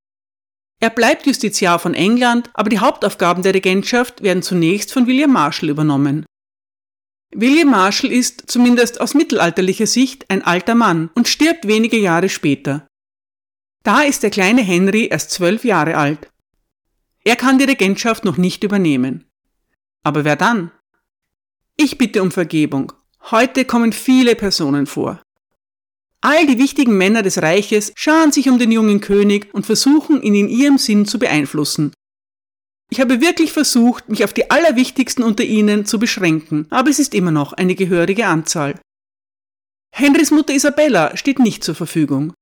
Er 0.81 0.91
bleibt 0.91 1.27
Justiziar 1.27 1.81
von 1.81 1.95
England, 1.95 2.51
aber 2.55 2.71
die 2.71 2.79
Hauptaufgaben 2.79 3.43
der 3.43 3.55
Regentschaft 3.55 4.23
werden 4.23 4.45
zunächst 4.45 4.93
von 4.93 5.09
William 5.09 5.33
Marshall 5.33 5.71
übernommen. 5.71 6.25
William 7.35 7.71
Marshall 7.71 8.13
ist, 8.13 8.45
zumindest 8.47 9.01
aus 9.01 9.15
mittelalterlicher 9.15 9.89
Sicht, 9.89 10.31
ein 10.31 10.45
alter 10.45 10.77
Mann 10.77 11.11
und 11.17 11.27
stirbt 11.27 11.67
wenige 11.67 11.99
Jahre 11.99 12.29
später. 12.29 12.87
Da 13.83 14.03
ist 14.03 14.23
der 14.23 14.31
kleine 14.31 14.63
Henry 14.63 15.07
erst 15.07 15.33
zwölf 15.33 15.65
Jahre 15.65 15.97
alt. 15.97 16.31
Er 17.25 17.37
kann 17.37 17.59
die 17.59 17.65
Regentschaft 17.65 18.25
noch 18.25 18.37
nicht 18.37 18.63
übernehmen. 18.65 19.25
Aber 20.03 20.25
wer 20.25 20.37
dann? 20.37 20.71
Ich 21.77 21.99
bitte 21.99 22.23
um 22.23 22.31
Vergebung. 22.31 22.93
Heute 23.31 23.65
kommen 23.65 23.93
viele 23.93 24.37
Personen 24.37 24.87
vor. 24.87 25.23
All 26.21 26.47
die 26.47 26.59
wichtigen 26.59 26.97
Männer 26.97 27.23
des 27.23 27.43
Reiches 27.43 27.93
scharen 27.97 28.33
sich 28.33 28.49
um 28.49 28.59
den 28.59 28.71
jungen 28.71 29.01
König 29.01 29.53
und 29.53 29.67
versuchen, 29.67 30.23
ihn 30.23 30.35
in 30.35 30.49
ihrem 30.49 30.79
Sinn 30.79 31.07
zu 31.07 31.19
beeinflussen. 31.19 31.93
Ich 32.91 33.01
habe 33.01 33.21
wirklich 33.21 33.53
versucht, 33.53 34.09
mich 34.09 34.25
auf 34.25 34.33
die 34.33 34.51
allerwichtigsten 34.51 35.25
unter 35.25 35.43
ihnen 35.43 35.87
zu 35.87 35.99
beschränken, 35.99 36.67
aber 36.71 36.91
es 36.91 36.99
ist 36.99 37.15
immer 37.15 37.31
noch 37.31 37.55
eine 37.55 37.75
gehörige 37.75 38.27
Anzahl. 38.27 38.79
Henrys 39.91 40.31
Mutter 40.31 40.55
Isabella 40.55 41.17
steht 41.17 41.39
nicht 41.39 41.65
zur 41.65 41.75
Verfügung. 41.75 42.35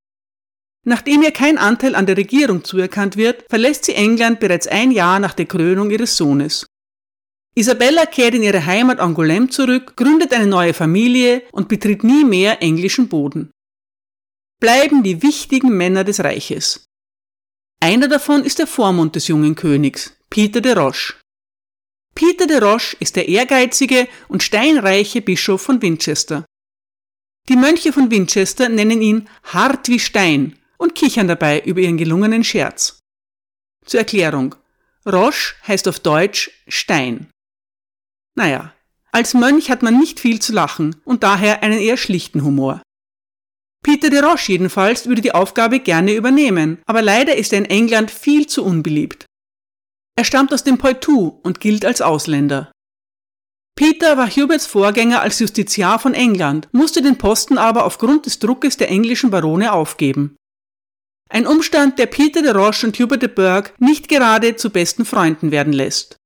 Nachdem 0.84 1.22
ihr 1.22 1.30
kein 1.30 1.58
Anteil 1.58 1.94
an 1.94 2.06
der 2.06 2.16
Regierung 2.16 2.64
zuerkannt 2.64 3.16
wird, 3.16 3.44
verlässt 3.48 3.84
sie 3.84 3.94
England 3.94 4.40
bereits 4.40 4.66
ein 4.66 4.90
Jahr 4.90 5.20
nach 5.20 5.34
der 5.34 5.46
Krönung 5.46 5.90
ihres 5.90 6.16
Sohnes. 6.16 6.66
Isabella 7.54 8.06
kehrt 8.06 8.34
in 8.34 8.42
ihre 8.42 8.64
Heimat 8.64 8.98
Angoulême 8.98 9.48
zurück, 9.50 9.96
gründet 9.96 10.32
eine 10.32 10.46
neue 10.46 10.74
Familie 10.74 11.42
und 11.52 11.68
betritt 11.68 12.02
nie 12.02 12.24
mehr 12.24 12.62
englischen 12.62 13.08
Boden 13.08 13.52
bleiben 14.62 15.02
die 15.02 15.24
wichtigen 15.24 15.76
Männer 15.76 16.04
des 16.04 16.20
Reiches. 16.20 16.86
Einer 17.80 18.06
davon 18.06 18.44
ist 18.44 18.60
der 18.60 18.68
Vormund 18.68 19.16
des 19.16 19.26
jungen 19.26 19.56
Königs, 19.56 20.16
Peter 20.30 20.60
de 20.60 20.74
Roche. 20.74 21.14
Peter 22.14 22.46
de 22.46 22.58
Roche 22.58 22.96
ist 23.00 23.16
der 23.16 23.26
ehrgeizige 23.28 24.06
und 24.28 24.44
steinreiche 24.44 25.20
Bischof 25.20 25.62
von 25.62 25.82
Winchester. 25.82 26.44
Die 27.48 27.56
Mönche 27.56 27.92
von 27.92 28.12
Winchester 28.12 28.68
nennen 28.68 29.02
ihn 29.02 29.28
hart 29.42 29.88
wie 29.88 29.98
Stein 29.98 30.56
und 30.82 30.96
kichern 30.96 31.28
dabei 31.28 31.60
über 31.60 31.80
ihren 31.80 31.96
gelungenen 31.96 32.42
Scherz. 32.42 32.98
Zur 33.86 34.00
Erklärung. 34.00 34.56
Roche 35.06 35.54
heißt 35.66 35.86
auf 35.86 36.00
Deutsch 36.00 36.50
Stein. 36.66 37.30
Naja, 38.34 38.74
als 39.12 39.34
Mönch 39.34 39.70
hat 39.70 39.82
man 39.82 39.98
nicht 39.98 40.18
viel 40.18 40.40
zu 40.40 40.52
lachen 40.52 40.96
und 41.04 41.22
daher 41.22 41.62
einen 41.62 41.78
eher 41.78 41.96
schlichten 41.96 42.42
Humor. 42.44 42.82
Peter 43.84 44.10
de 44.10 44.20
Roche 44.20 44.52
jedenfalls 44.52 45.06
würde 45.06 45.22
die 45.22 45.34
Aufgabe 45.34 45.80
gerne 45.80 46.14
übernehmen, 46.14 46.80
aber 46.86 47.02
leider 47.02 47.36
ist 47.36 47.52
er 47.52 47.58
in 47.60 47.64
England 47.64 48.10
viel 48.10 48.46
zu 48.46 48.64
unbeliebt. 48.64 49.26
Er 50.16 50.24
stammt 50.24 50.52
aus 50.52 50.64
dem 50.64 50.78
Poitou 50.78 51.40
und 51.42 51.60
gilt 51.60 51.84
als 51.84 52.00
Ausländer. 52.00 52.72
Peter 53.76 54.16
war 54.16 54.28
Huberts 54.28 54.66
Vorgänger 54.66 55.20
als 55.20 55.38
Justiziar 55.38 55.98
von 55.98 56.14
England, 56.14 56.68
musste 56.72 57.02
den 57.02 57.18
Posten 57.18 57.56
aber 57.58 57.84
aufgrund 57.84 58.26
des 58.26 58.38
Druckes 58.38 58.76
der 58.76 58.90
englischen 58.90 59.30
Barone 59.30 59.72
aufgeben. 59.72 60.36
Ein 61.32 61.46
Umstand, 61.46 61.98
der 61.98 62.04
Peter 62.04 62.42
de 62.42 62.50
Roche 62.50 62.86
und 62.86 62.98
Hubert 62.98 63.22
de 63.22 63.28
Burgh 63.30 63.72
nicht 63.78 64.10
gerade 64.10 64.54
zu 64.56 64.68
besten 64.68 65.06
Freunden 65.06 65.50
werden 65.50 65.72
lässt. 65.72 66.16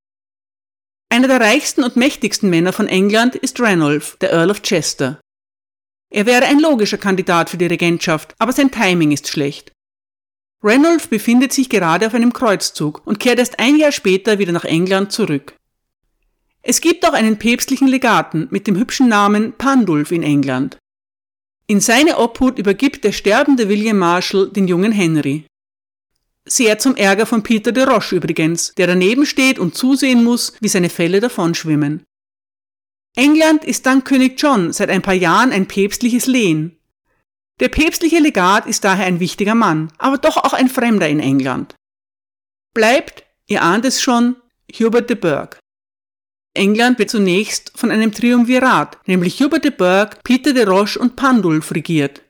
Einer 1.09 1.29
der 1.29 1.41
reichsten 1.41 1.85
und 1.85 1.95
mächtigsten 1.95 2.51
Männer 2.51 2.73
von 2.73 2.89
England 2.89 3.37
ist 3.37 3.61
Ranulph, 3.61 4.17
der 4.21 4.33
Earl 4.33 4.51
of 4.51 4.63
Chester. 4.63 5.21
Er 6.11 6.27
wäre 6.27 6.47
ein 6.47 6.59
logischer 6.59 6.99
Kandidat 6.99 7.51
für 7.51 7.57
die 7.57 7.67
Regentschaft, 7.67 8.35
aber 8.41 8.53
sein 8.53 8.73
Timing 8.73 9.13
ist 9.13 9.29
schlecht. 9.29 9.71
Ranulph 10.61 11.09
befindet 11.09 11.53
sich 11.53 11.69
gerade 11.69 12.09
auf 12.09 12.15
einem 12.15 12.33
Kreuzzug 12.33 13.07
und 13.07 13.21
kehrt 13.21 13.39
erst 13.39 13.61
ein 13.61 13.77
Jahr 13.77 13.93
später 13.93 14.41
wieder 14.41 14.51
nach 14.51 14.65
England 14.65 15.13
zurück. 15.13 15.55
Es 16.63 16.81
gibt 16.81 17.07
auch 17.07 17.13
einen 17.13 17.39
päpstlichen 17.39 17.87
Legaten 17.87 18.49
mit 18.51 18.67
dem 18.67 18.75
hübschen 18.77 19.09
Namen 19.09 19.53
Pandulf 19.53 20.11
in 20.11 20.25
England. 20.25 20.79
In 21.69 21.81
seine 21.81 22.19
Obhut 22.19 22.59
übergibt 22.59 23.03
der 23.03 23.11
sterbende 23.11 23.69
William 23.69 23.99
Marshall 23.99 24.51
den 24.51 24.69
jungen 24.69 24.93
Henry. 24.93 25.47
Sehr 26.49 26.79
zum 26.79 26.95
Ärger 26.95 27.27
von 27.27 27.43
Peter 27.43 27.73
de 27.73 27.83
Roche 27.83 28.15
übrigens, 28.15 28.73
der 28.77 28.87
daneben 28.87 29.27
steht 29.27 29.59
und 29.59 29.75
zusehen 29.75 30.23
muss, 30.23 30.53
wie 30.61 30.69
seine 30.69 30.89
Fälle 30.91 31.19
davonschwimmen. 31.19 32.05
England 33.17 33.65
ist 33.65 33.85
dank 33.85 34.05
König 34.05 34.41
John 34.41 34.73
seit 34.73 34.91
ein 34.91 35.03
paar 35.03 35.15
Jahren 35.15 35.51
ein 35.51 35.67
päpstliches 35.67 36.27
Lehen. 36.27 36.79
Der 37.59 37.69
päpstliche 37.69 38.21
Legat 38.21 38.67
ist 38.67 38.85
daher 38.85 39.07
ein 39.07 39.19
wichtiger 39.19 39.57
Mann, 39.57 39.91
aber 39.99 40.19
doch 40.19 40.37
auch 40.37 40.53
ein 40.53 40.69
Fremder 40.69 41.09
in 41.09 41.19
England. 41.19 41.75
Bleibt, 42.75 43.25
ihr 43.49 43.63
ahnt 43.63 43.85
es 43.87 44.01
schon, 44.01 44.37
Hubert 44.71 45.11
de 45.11 45.17
Burgh. 45.17 45.59
England 46.57 46.99
wird 46.99 47.11
zunächst 47.11 47.73
von 47.75 47.91
einem 47.91 48.13
Triumvirat, 48.13 48.99
nämlich 49.07 49.41
Hubert 49.41 49.65
de 49.65 49.71
Burgh, 49.71 50.17
Peter 50.25 50.53
de 50.53 50.65
Roche 50.65 50.99
und 50.99 51.17
Pandulf 51.17 51.73
regiert. 51.73 52.23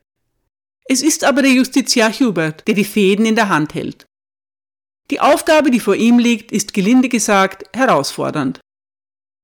Es 0.84 1.02
ist 1.02 1.24
aber 1.24 1.42
der 1.42 1.52
Justiziar 1.52 2.12
Hubert, 2.12 2.66
der 2.68 2.74
die 2.74 2.84
Fäden 2.84 3.26
in 3.26 3.34
der 3.34 3.48
Hand 3.48 3.74
hält. 3.74 4.06
Die 5.10 5.20
Aufgabe, 5.20 5.70
die 5.70 5.80
vor 5.80 5.96
ihm 5.96 6.18
liegt, 6.18 6.52
ist 6.52 6.74
gelinde 6.74 7.08
gesagt 7.08 7.64
herausfordernd. 7.76 8.60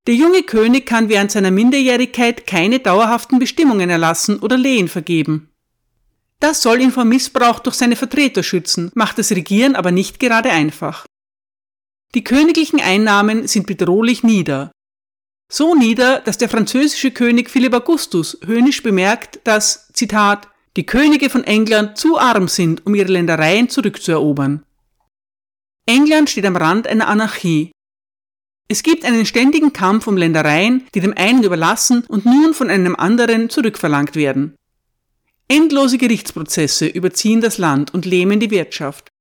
Der 0.07 0.15
junge 0.15 0.43
König 0.43 0.87
kann 0.87 1.09
während 1.09 1.31
seiner 1.31 1.53
Minderjährigkeit 1.53 2.47
keine 2.47 2.81
dauerhaften 2.81 3.39
Bestimmungen 3.39 3.89
erlassen 3.89 4.41
oder 4.41 4.57
Lehen 4.57 4.89
vergeben. 4.89 5.49
Das 6.41 6.61
soll 6.61 6.81
ihn 6.81 6.91
vor 6.91 7.05
Missbrauch 7.05 7.61
durch 7.61 7.77
seine 7.77 7.95
Vertreter 7.95 8.43
schützen, 8.43 8.91
macht 8.95 9.19
das 9.19 9.31
Regieren 9.31 9.77
aber 9.77 9.93
nicht 9.93 10.19
gerade 10.19 10.51
einfach. 10.51 11.07
Die 12.15 12.25
königlichen 12.25 12.81
Einnahmen 12.81 13.47
sind 13.47 13.67
bedrohlich 13.67 14.23
nieder. 14.23 14.73
So 15.51 15.75
nieder, 15.75 16.21
dass 16.21 16.39
der 16.39 16.49
französische 16.49 17.11
König 17.11 17.51
Philipp 17.51 17.75
Augustus 17.75 18.39
höhnisch 18.45 18.83
bemerkt, 18.83 19.41
dass, 19.45 19.89
Zitat, 19.93 20.49
die 20.77 20.87
Könige 20.87 21.29
von 21.31 21.45
England 21.45 21.99
zu 21.99 22.19
arm 22.19 22.49
sind, 22.49 22.87
um 22.87 22.95
ihre 22.95 23.13
Ländereien 23.13 23.69
zurückzuerobern. 23.69 24.65
England 25.87 26.31
steht 26.31 26.47
am 26.47 26.57
Rand 26.57 26.87
einer 26.87 27.09
Anarchie 27.09 27.73
es 28.73 28.83
gibt 28.83 29.05
einen 29.05 29.27
ständigen 29.27 29.75
Kampf 29.75 30.07
um 30.07 30.17
Ländereien, 30.17 30.87
die 30.95 31.01
dem 31.01 31.13
einen 31.15 31.43
überlassen 31.43 32.05
und 32.09 32.25
nun 32.25 32.55
von 32.55 32.71
einem 32.71 32.97
anderen 32.97 33.51
zurückverlangt 33.51 34.17
werden. 34.17 34.57
Endlose 35.47 35.99
Gerichtsprozesse 35.99 36.87
überziehen 36.87 37.43
das 37.43 37.59
Land 37.59 37.93
und 37.93 38.07
lähmen 38.07 38.41
die 38.41 38.51
Wirtschaft. 38.51 39.12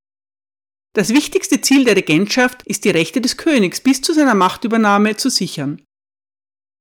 Das 0.93 1.09
wichtigste 1.09 1.61
Ziel 1.61 1.85
der 1.85 1.95
Regentschaft 1.95 2.63
ist 2.63 2.83
die 2.83 2.89
Rechte 2.89 3.21
des 3.21 3.37
Königs 3.37 3.79
bis 3.79 4.01
zu 4.01 4.13
seiner 4.13 4.35
Machtübernahme 4.35 5.15
zu 5.15 5.29
sichern. 5.29 5.81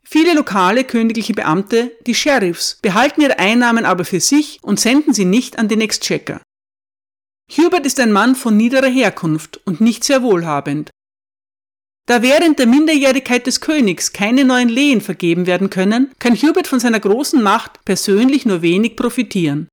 Viele 0.05 0.35
lokale 0.35 0.83
königliche 0.83 1.35
Beamte, 1.35 1.93
die 2.07 2.15
Sheriffs, 2.15 2.79
behalten 2.83 3.21
ihre 3.21 3.39
Einnahmen 3.39 3.85
aber 3.85 4.05
für 4.05 4.19
sich 4.21 4.59
und 4.63 4.81
senden 4.81 5.15
sie 5.15 5.25
nicht 5.25 5.59
an 5.59 5.69
den 5.69 5.81
Exchequer. 5.81 6.41
Hubert 7.57 7.87
ist 7.87 8.01
ein 8.01 8.11
Mann 8.11 8.35
von 8.35 8.57
niederer 8.57 8.89
Herkunft 8.89 9.61
und 9.65 9.81
nicht 9.81 10.03
sehr 10.03 10.23
wohlhabend. 10.23 10.91
Da 12.07 12.23
während 12.23 12.59
der 12.59 12.67
Minderjährigkeit 12.67 13.47
des 13.47 13.61
Königs 13.61 14.13
keine 14.13 14.45
neuen 14.45 14.69
Lehen 14.69 15.01
vergeben 15.01 15.47
werden 15.47 15.71
können, 15.71 16.13
kann 16.19 16.35
Hubert 16.35 16.67
von 16.67 16.81
seiner 16.81 16.99
großen 16.99 17.41
Macht 17.41 17.85
persönlich 17.85 18.47
nur 18.47 18.63
wenig 18.63 18.97
profitieren. 18.97 19.69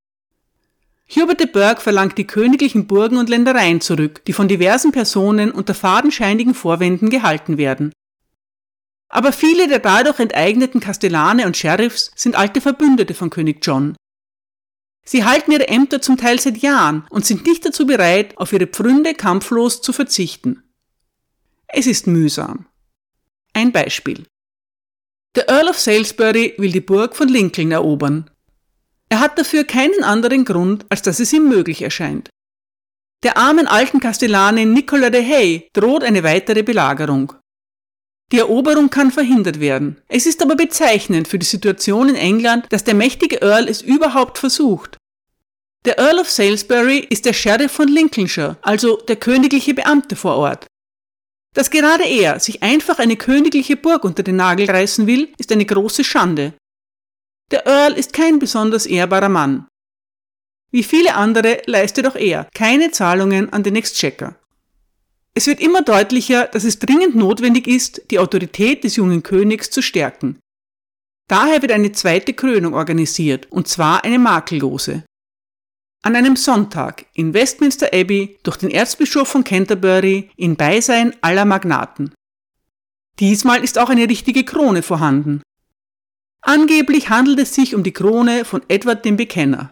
Hubert 1.10 1.40
de 1.40 1.48
Burgh 1.48 1.82
verlangt 1.82 2.18
die 2.18 2.28
königlichen 2.28 2.86
Burgen 2.86 3.18
und 3.18 3.30
Ländereien 3.30 3.80
zurück, 3.80 4.24
die 4.26 4.34
von 4.34 4.48
diversen 4.48 4.92
Personen 4.92 5.52
unter 5.52 5.74
fadenscheinigen 5.74 6.54
Vorwänden 6.54 7.10
gehalten 7.10 7.58
werden. 7.58 7.94
Aber 9.10 9.32
viele 9.32 9.70
der 9.70 9.80
dadurch 9.80 10.20
enteigneten 10.20 10.82
Kastellane 10.82 11.46
und 11.46 11.56
Sheriffs 11.56 12.12
sind 12.16 12.36
alte 12.36 12.60
Verbündete 12.60 13.14
von 13.14 13.30
König 13.30 13.66
John. 13.66 13.96
Sie 15.06 15.24
halten 15.24 15.54
ihre 15.54 15.70
Ämter 15.70 16.02
zum 16.02 16.18
Teil 16.18 16.38
seit 16.40 16.58
Jahren 16.58 17.08
und 17.10 17.26
sind 17.26 17.48
nicht 17.48 17.66
dazu 17.66 17.86
bereit, 17.86 18.38
auf 18.38 18.52
ihre 18.52 18.68
Pfründe 18.68 19.14
kampflos 19.14 19.82
zu 19.82 19.94
verzichten. 19.94 20.64
Es 21.68 21.88
ist 21.88 22.08
mühsam. 22.08 22.66
Ein 23.54 23.72
Beispiel. 23.72 24.26
Der 25.36 25.48
Earl 25.48 25.70
of 25.70 25.80
Salisbury 25.80 26.56
will 26.58 26.74
die 26.74 26.82
Burg 26.82 27.16
von 27.16 27.30
Lincoln 27.30 27.72
erobern. 27.72 28.30
Er 29.10 29.20
hat 29.20 29.38
dafür 29.38 29.64
keinen 29.64 30.04
anderen 30.04 30.46
Grund, 30.46 30.86
als 30.90 31.02
dass 31.02 31.20
es 31.20 31.32
ihm 31.34 31.48
möglich 31.48 31.82
erscheint. 31.82 32.30
Der 33.24 33.38
armen 33.38 33.68
alten 33.68 34.00
Kastellanin 34.00 34.74
Nicola 34.74 35.10
de 35.10 35.24
Hay 35.24 35.70
droht 35.74 36.04
eine 36.04 36.24
weitere 36.24 36.62
Belagerung. 36.62 37.34
Die 38.32 38.40
Eroberung 38.40 38.90
kann 38.90 39.12
verhindert 39.12 39.60
werden. 39.60 40.02
Es 40.10 40.26
ist 40.26 40.42
aber 40.44 40.56
bezeichnend 40.56 41.28
für 41.28 41.40
die 41.40 41.46
Situation 41.46 42.10
in 42.10 42.16
England, 42.16 42.66
dass 42.70 42.84
der 42.84 42.94
mächtige 42.94 43.42
Earl 43.42 43.70
es 43.70 43.82
überhaupt 43.82 44.38
versucht. 44.38 44.98
Der 45.86 45.98
Earl 45.98 46.20
of 46.20 46.30
Salisbury 46.30 47.00
ist 47.10 47.26
der 47.26 47.32
Sheriff 47.32 47.72
von 47.72 47.88
Lincolnshire, 47.88 48.58
also 48.62 48.98
der 48.98 49.16
königliche 49.16 49.74
Beamte 49.74 50.18
vor 50.18 50.36
Ort. 50.36 50.68
Dass 51.56 51.70
gerade 51.72 52.04
er 52.04 52.40
sich 52.40 52.62
einfach 52.62 53.00
eine 53.00 53.16
königliche 53.16 53.78
Burg 53.78 54.04
unter 54.04 54.22
den 54.22 54.36
Nagel 54.36 54.70
reißen 54.70 55.08
will, 55.08 55.34
ist 55.38 55.52
eine 55.52 55.66
große 55.66 56.04
Schande. 56.04 56.54
Der 57.52 57.66
Earl 57.66 57.94
ist 57.94 58.14
kein 58.14 58.40
besonders 58.40 58.86
ehrbarer 58.86 59.30
Mann. 59.30 59.68
Wie 60.70 60.84
viele 60.84 61.16
andere 61.16 61.62
leistet 61.66 62.06
auch 62.06 62.16
er 62.16 62.48
keine 62.54 62.92
Zahlungen 62.92 63.54
an 63.54 63.64
den 63.64 63.76
Exchequer. 63.76 64.36
Es 65.34 65.48
wird 65.48 65.62
immer 65.62 65.82
deutlicher, 65.82 66.48
dass 66.48 66.64
es 66.64 66.80
dringend 66.80 67.16
notwendig 67.16 67.68
ist, 67.68 68.02
die 68.12 68.20
Autorität 68.20 68.84
des 68.84 68.96
jungen 68.96 69.24
Königs 69.24 69.70
zu 69.70 69.82
stärken. 69.82 70.40
Daher 71.30 71.62
wird 71.62 71.72
eine 71.72 71.92
zweite 71.92 72.34
Krönung 72.34 72.74
organisiert, 72.74 73.52
und 73.52 73.68
zwar 73.68 74.04
eine 74.04 74.20
makellose. 74.20 75.04
An 76.04 76.16
einem 76.16 76.36
Sonntag 76.36 77.06
in 77.14 77.34
Westminster 77.34 77.88
Abbey 77.94 78.38
durch 78.44 78.58
den 78.58 78.72
Erzbischof 78.72 79.28
von 79.28 79.44
Canterbury 79.44 80.30
in 80.38 80.56
Beisein 80.56 81.16
aller 81.22 81.46
Magnaten. 81.46 82.14
Diesmal 83.20 83.64
ist 83.64 83.78
auch 83.78 83.90
eine 83.90 84.08
richtige 84.10 84.44
Krone 84.44 84.84
vorhanden. 84.84 85.42
Angeblich 86.48 87.10
handelt 87.10 87.40
es 87.40 87.54
sich 87.54 87.76
um 87.76 87.84
die 87.84 87.92
Krone 87.92 88.46
von 88.46 88.62
Edward 88.70 89.04
dem 89.04 89.18
Bekenner. 89.18 89.70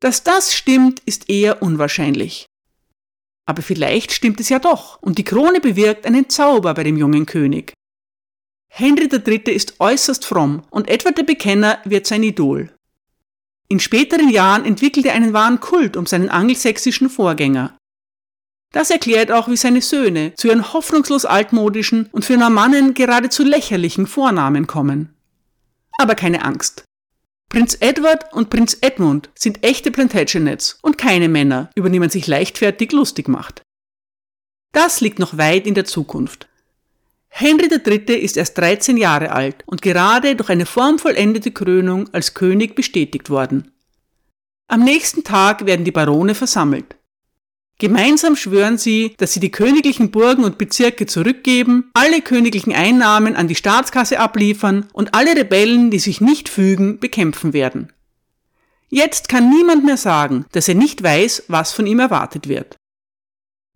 Dass 0.00 0.24
das 0.24 0.52
stimmt, 0.52 1.00
ist 1.06 1.30
eher 1.30 1.62
unwahrscheinlich. 1.62 2.46
Aber 3.48 3.62
vielleicht 3.62 4.10
stimmt 4.10 4.40
es 4.40 4.48
ja 4.48 4.58
doch 4.58 5.00
und 5.00 5.16
die 5.16 5.22
Krone 5.22 5.60
bewirkt 5.60 6.04
einen 6.04 6.28
Zauber 6.28 6.74
bei 6.74 6.82
dem 6.82 6.96
jungen 6.96 7.24
König. 7.24 7.72
Henry 8.68 9.08
III. 9.08 9.54
ist 9.54 9.78
äußerst 9.78 10.24
fromm 10.24 10.64
und 10.70 10.90
Edward 10.90 11.18
der 11.18 11.22
Bekenner 11.22 11.78
wird 11.84 12.08
sein 12.08 12.24
Idol. 12.24 12.74
In 13.68 13.78
späteren 13.78 14.28
Jahren 14.28 14.64
entwickelt 14.64 15.06
er 15.06 15.14
einen 15.14 15.34
wahren 15.34 15.60
Kult 15.60 15.96
um 15.96 16.06
seinen 16.06 16.30
angelsächsischen 16.30 17.08
Vorgänger. 17.08 17.78
Das 18.72 18.90
erklärt 18.90 19.30
auch, 19.30 19.46
wie 19.46 19.56
seine 19.56 19.82
Söhne 19.82 20.34
zu 20.34 20.48
ihren 20.48 20.72
hoffnungslos 20.72 21.24
altmodischen 21.24 22.08
und 22.10 22.24
für 22.24 22.36
Normannen 22.36 22.94
geradezu 22.94 23.44
lächerlichen 23.44 24.08
Vornamen 24.08 24.66
kommen. 24.66 25.15
Aber 25.98 26.14
keine 26.14 26.44
Angst. 26.44 26.84
Prinz 27.48 27.76
Edward 27.80 28.32
und 28.32 28.50
Prinz 28.50 28.76
Edmund 28.80 29.30
sind 29.34 29.64
echte 29.64 29.90
Plantagenets 29.90 30.78
und 30.82 30.98
keine 30.98 31.28
Männer, 31.28 31.70
über 31.74 31.88
die 31.90 32.00
man 32.00 32.10
sich 32.10 32.26
leichtfertig 32.26 32.92
lustig 32.92 33.28
macht. 33.28 33.62
Das 34.72 35.00
liegt 35.00 35.18
noch 35.18 35.38
weit 35.38 35.66
in 35.66 35.74
der 35.74 35.84
Zukunft. 35.84 36.48
Henry 37.28 37.68
III. 37.68 38.18
ist 38.18 38.36
erst 38.36 38.58
13 38.58 38.96
Jahre 38.96 39.30
alt 39.30 39.62
und 39.66 39.82
gerade 39.82 40.36
durch 40.36 40.48
eine 40.48 40.66
formvollendete 40.66 41.50
Krönung 41.50 42.12
als 42.12 42.34
König 42.34 42.74
bestätigt 42.74 43.30
worden. 43.30 43.72
Am 44.68 44.82
nächsten 44.82 45.22
Tag 45.22 45.64
werden 45.64 45.84
die 45.84 45.92
Barone 45.92 46.34
versammelt. 46.34 46.95
Gemeinsam 47.78 48.36
schwören 48.36 48.78
sie, 48.78 49.14
dass 49.18 49.34
sie 49.34 49.40
die 49.40 49.50
königlichen 49.50 50.10
Burgen 50.10 50.44
und 50.44 50.56
Bezirke 50.56 51.04
zurückgeben, 51.04 51.90
alle 51.92 52.22
königlichen 52.22 52.72
Einnahmen 52.72 53.36
an 53.36 53.48
die 53.48 53.54
Staatskasse 53.54 54.18
abliefern 54.18 54.88
und 54.94 55.14
alle 55.14 55.36
Rebellen, 55.36 55.90
die 55.90 55.98
sich 55.98 56.22
nicht 56.22 56.48
fügen, 56.48 56.98
bekämpfen 56.98 57.52
werden. 57.52 57.92
Jetzt 58.88 59.28
kann 59.28 59.50
niemand 59.50 59.84
mehr 59.84 59.98
sagen, 59.98 60.46
dass 60.52 60.68
er 60.68 60.74
nicht 60.74 61.02
weiß, 61.02 61.44
was 61.48 61.72
von 61.72 61.86
ihm 61.86 61.98
erwartet 61.98 62.48
wird. 62.48 62.76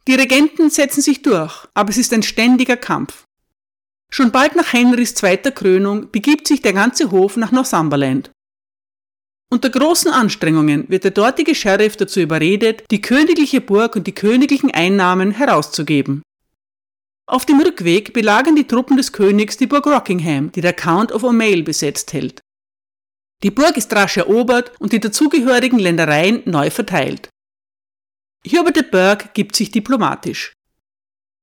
Die 0.09 0.15
Regenten 0.15 0.71
setzen 0.71 1.03
sich 1.03 1.21
durch, 1.21 1.67
aber 1.75 1.91
es 1.91 1.99
ist 1.99 2.13
ein 2.15 2.23
ständiger 2.23 2.79
Kampf. 2.79 3.25
Schon 4.11 4.33
bald 4.33 4.57
nach 4.57 4.73
Henrys 4.73 5.15
zweiter 5.15 5.53
Krönung 5.53 6.11
begibt 6.11 6.49
sich 6.49 6.63
der 6.63 6.73
ganze 6.73 7.11
Hof 7.11 7.37
nach 7.37 7.53
Northumberland. 7.53 8.31
Unter 9.53 9.69
großen 9.69 10.13
Anstrengungen 10.13 10.89
wird 10.89 11.03
der 11.03 11.11
dortige 11.11 11.57
Sheriff 11.57 11.97
dazu 11.97 12.21
überredet, 12.21 12.85
die 12.93 13.03
königliche 13.03 13.61
Burg 13.61 13.97
und 13.97 14.07
die 14.07 14.15
königlichen 14.15 14.71
Einnahmen 14.71 15.33
herauszugeben. 15.33 16.23
Auf 17.27 17.47
dem 17.47 17.61
Rückweg 17.61 18.13
belagern 18.13 18.55
die 18.55 18.67
Truppen 18.67 18.97
des 18.97 19.13
Königs 19.13 19.57
die 19.57 19.67
Burg 19.67 19.87
Rockingham, 19.87 20.53
die 20.53 20.61
der 20.61 20.73
Count 20.73 21.11
of 21.11 21.25
O'Mail 21.25 21.65
besetzt 21.65 22.13
hält. 22.13 22.41
Die 23.43 23.51
Burg 23.51 23.77
ist 23.77 23.93
rasch 23.93 24.19
erobert 24.19 24.73
und 24.81 24.93
die 24.93 25.01
dazugehörigen 25.01 25.79
Ländereien 25.79 26.43
neu 26.45 26.71
verteilt. 26.71 27.29
Hubert 28.47 28.77
de 28.77 28.85
Burgh 28.89 29.31
gibt 29.35 29.57
sich 29.57 29.71
diplomatisch. 29.71 30.53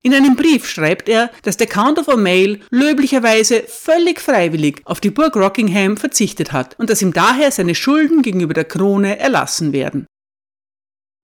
In 0.04 0.14
einem 0.14 0.36
Brief 0.36 0.68
schreibt 0.68 1.10
er, 1.10 1.32
dass 1.42 1.58
der 1.58 1.68
Count 1.68 2.00
of 2.00 2.08
O'Mail 2.08 2.62
löblicherweise 2.70 3.64
völlig 3.64 4.22
freiwillig 4.22 4.82
auf 4.86 5.02
die 5.02 5.10
Burg 5.10 5.36
Rockingham 5.36 5.98
verzichtet 5.98 6.52
hat 6.52 6.80
und 6.80 6.90
dass 6.90 7.02
ihm 7.02 7.14
daher 7.14 7.52
seine 7.52 7.76
Schulden 7.76 8.22
gegenüber 8.22 8.54
der 8.54 8.66
Krone 8.66 9.18
erlassen 9.20 9.74
werden. 9.74 10.06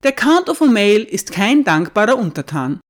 Der 0.04 0.12
Count 0.12 0.50
of 0.50 0.62
O'Mail 0.62 1.04
ist 1.04 1.32
kein 1.32 1.64
dankbarer 1.64 2.18
Untertan. 2.18 2.82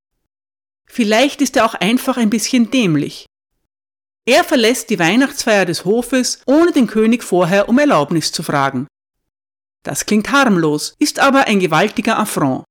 Vielleicht 0.88 1.42
ist 1.42 1.56
er 1.58 1.66
auch 1.66 1.76
einfach 1.76 2.18
ein 2.18 2.30
bisschen 2.30 2.72
dämlich. 2.72 3.26
Er 4.26 4.44
verlässt 4.44 4.90
die 4.90 5.00
Weihnachtsfeier 5.00 5.66
des 5.66 5.86
Hofes, 5.86 6.42
ohne 6.46 6.72
den 6.72 6.88
König 6.88 7.24
vorher 7.24 7.68
um 7.68 7.78
Erlaubnis 7.78 8.32
zu 8.32 8.42
fragen. 8.42 8.88
Das 9.84 10.06
klingt 10.06 10.32
harmlos, 10.32 10.96
ist 10.98 11.20
aber 11.20 11.48
ein 11.48 11.60
gewaltiger 11.60 12.18
Affront. 12.18 12.64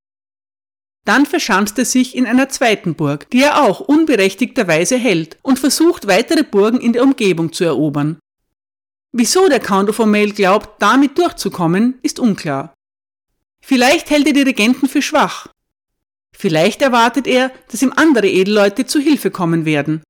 Dann 1.04 1.26
verschanzt 1.26 1.78
er 1.78 1.84
sich 1.84 2.14
in 2.14 2.26
einer 2.26 2.48
zweiten 2.48 2.94
Burg, 2.94 3.28
die 3.30 3.42
er 3.42 3.62
auch 3.62 3.80
unberechtigterweise 3.80 4.96
hält 4.96 5.36
und 5.42 5.58
versucht 5.58 6.06
weitere 6.06 6.44
Burgen 6.44 6.80
in 6.80 6.92
der 6.92 7.02
Umgebung 7.02 7.52
zu 7.52 7.64
erobern. 7.64 8.18
Wieso 9.10 9.48
der 9.48 9.60
Count 9.60 9.90
of 9.90 9.98
O'Mail 9.98 10.32
glaubt, 10.32 10.80
damit 10.80 11.18
durchzukommen, 11.18 11.98
ist 12.02 12.18
unklar. 12.18 12.72
Vielleicht 13.60 14.10
hält 14.10 14.26
er 14.26 14.32
die 14.32 14.42
Regenten 14.42 14.88
für 14.88 15.02
schwach. 15.02 15.48
Vielleicht 16.34 16.82
erwartet 16.82 17.26
er, 17.26 17.52
dass 17.70 17.82
ihm 17.82 17.92
andere 17.94 18.28
Edelleute 18.28 18.86
zu 18.86 19.00
Hilfe 19.00 19.30
kommen 19.30 19.64
werden. 19.64 20.02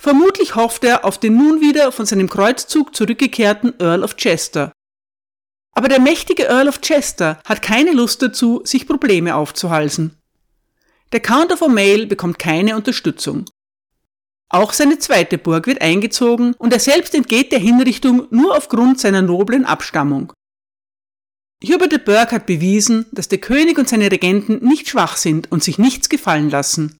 Vermutlich 0.00 0.54
hofft 0.54 0.84
er 0.84 1.04
auf 1.04 1.18
den 1.18 1.36
nun 1.36 1.60
wieder 1.60 1.92
von 1.92 2.06
seinem 2.06 2.28
Kreuzzug 2.28 2.94
zurückgekehrten 2.94 3.74
Earl 3.80 4.04
of 4.04 4.16
Chester, 4.16 4.72
aber 5.74 5.88
der 5.88 6.00
mächtige 6.00 6.44
Earl 6.44 6.68
of 6.68 6.80
Chester 6.80 7.40
hat 7.44 7.62
keine 7.62 7.92
Lust 7.92 8.22
dazu, 8.22 8.62
sich 8.64 8.86
Probleme 8.86 9.34
aufzuhalsen. 9.34 10.16
Der 11.12 11.20
Count 11.20 11.52
of 11.52 11.62
O'Mail 11.62 12.06
bekommt 12.06 12.38
keine 12.38 12.76
Unterstützung. 12.76 13.44
Auch 14.48 14.72
seine 14.72 14.98
zweite 14.98 15.38
Burg 15.38 15.66
wird 15.66 15.80
eingezogen 15.80 16.54
und 16.54 16.72
er 16.72 16.80
selbst 16.80 17.14
entgeht 17.14 17.50
der 17.50 17.58
Hinrichtung 17.58 18.28
nur 18.30 18.56
aufgrund 18.56 19.00
seiner 19.00 19.22
noblen 19.22 19.64
Abstammung. 19.64 20.32
Hubert 21.64 21.92
de 21.92 21.98
Burgh 21.98 22.30
hat 22.30 22.46
bewiesen, 22.46 23.06
dass 23.12 23.28
der 23.28 23.38
König 23.38 23.78
und 23.78 23.88
seine 23.88 24.12
Regenten 24.12 24.64
nicht 24.64 24.88
schwach 24.88 25.16
sind 25.16 25.50
und 25.50 25.64
sich 25.64 25.78
nichts 25.78 26.08
gefallen 26.08 26.50
lassen. 26.50 26.98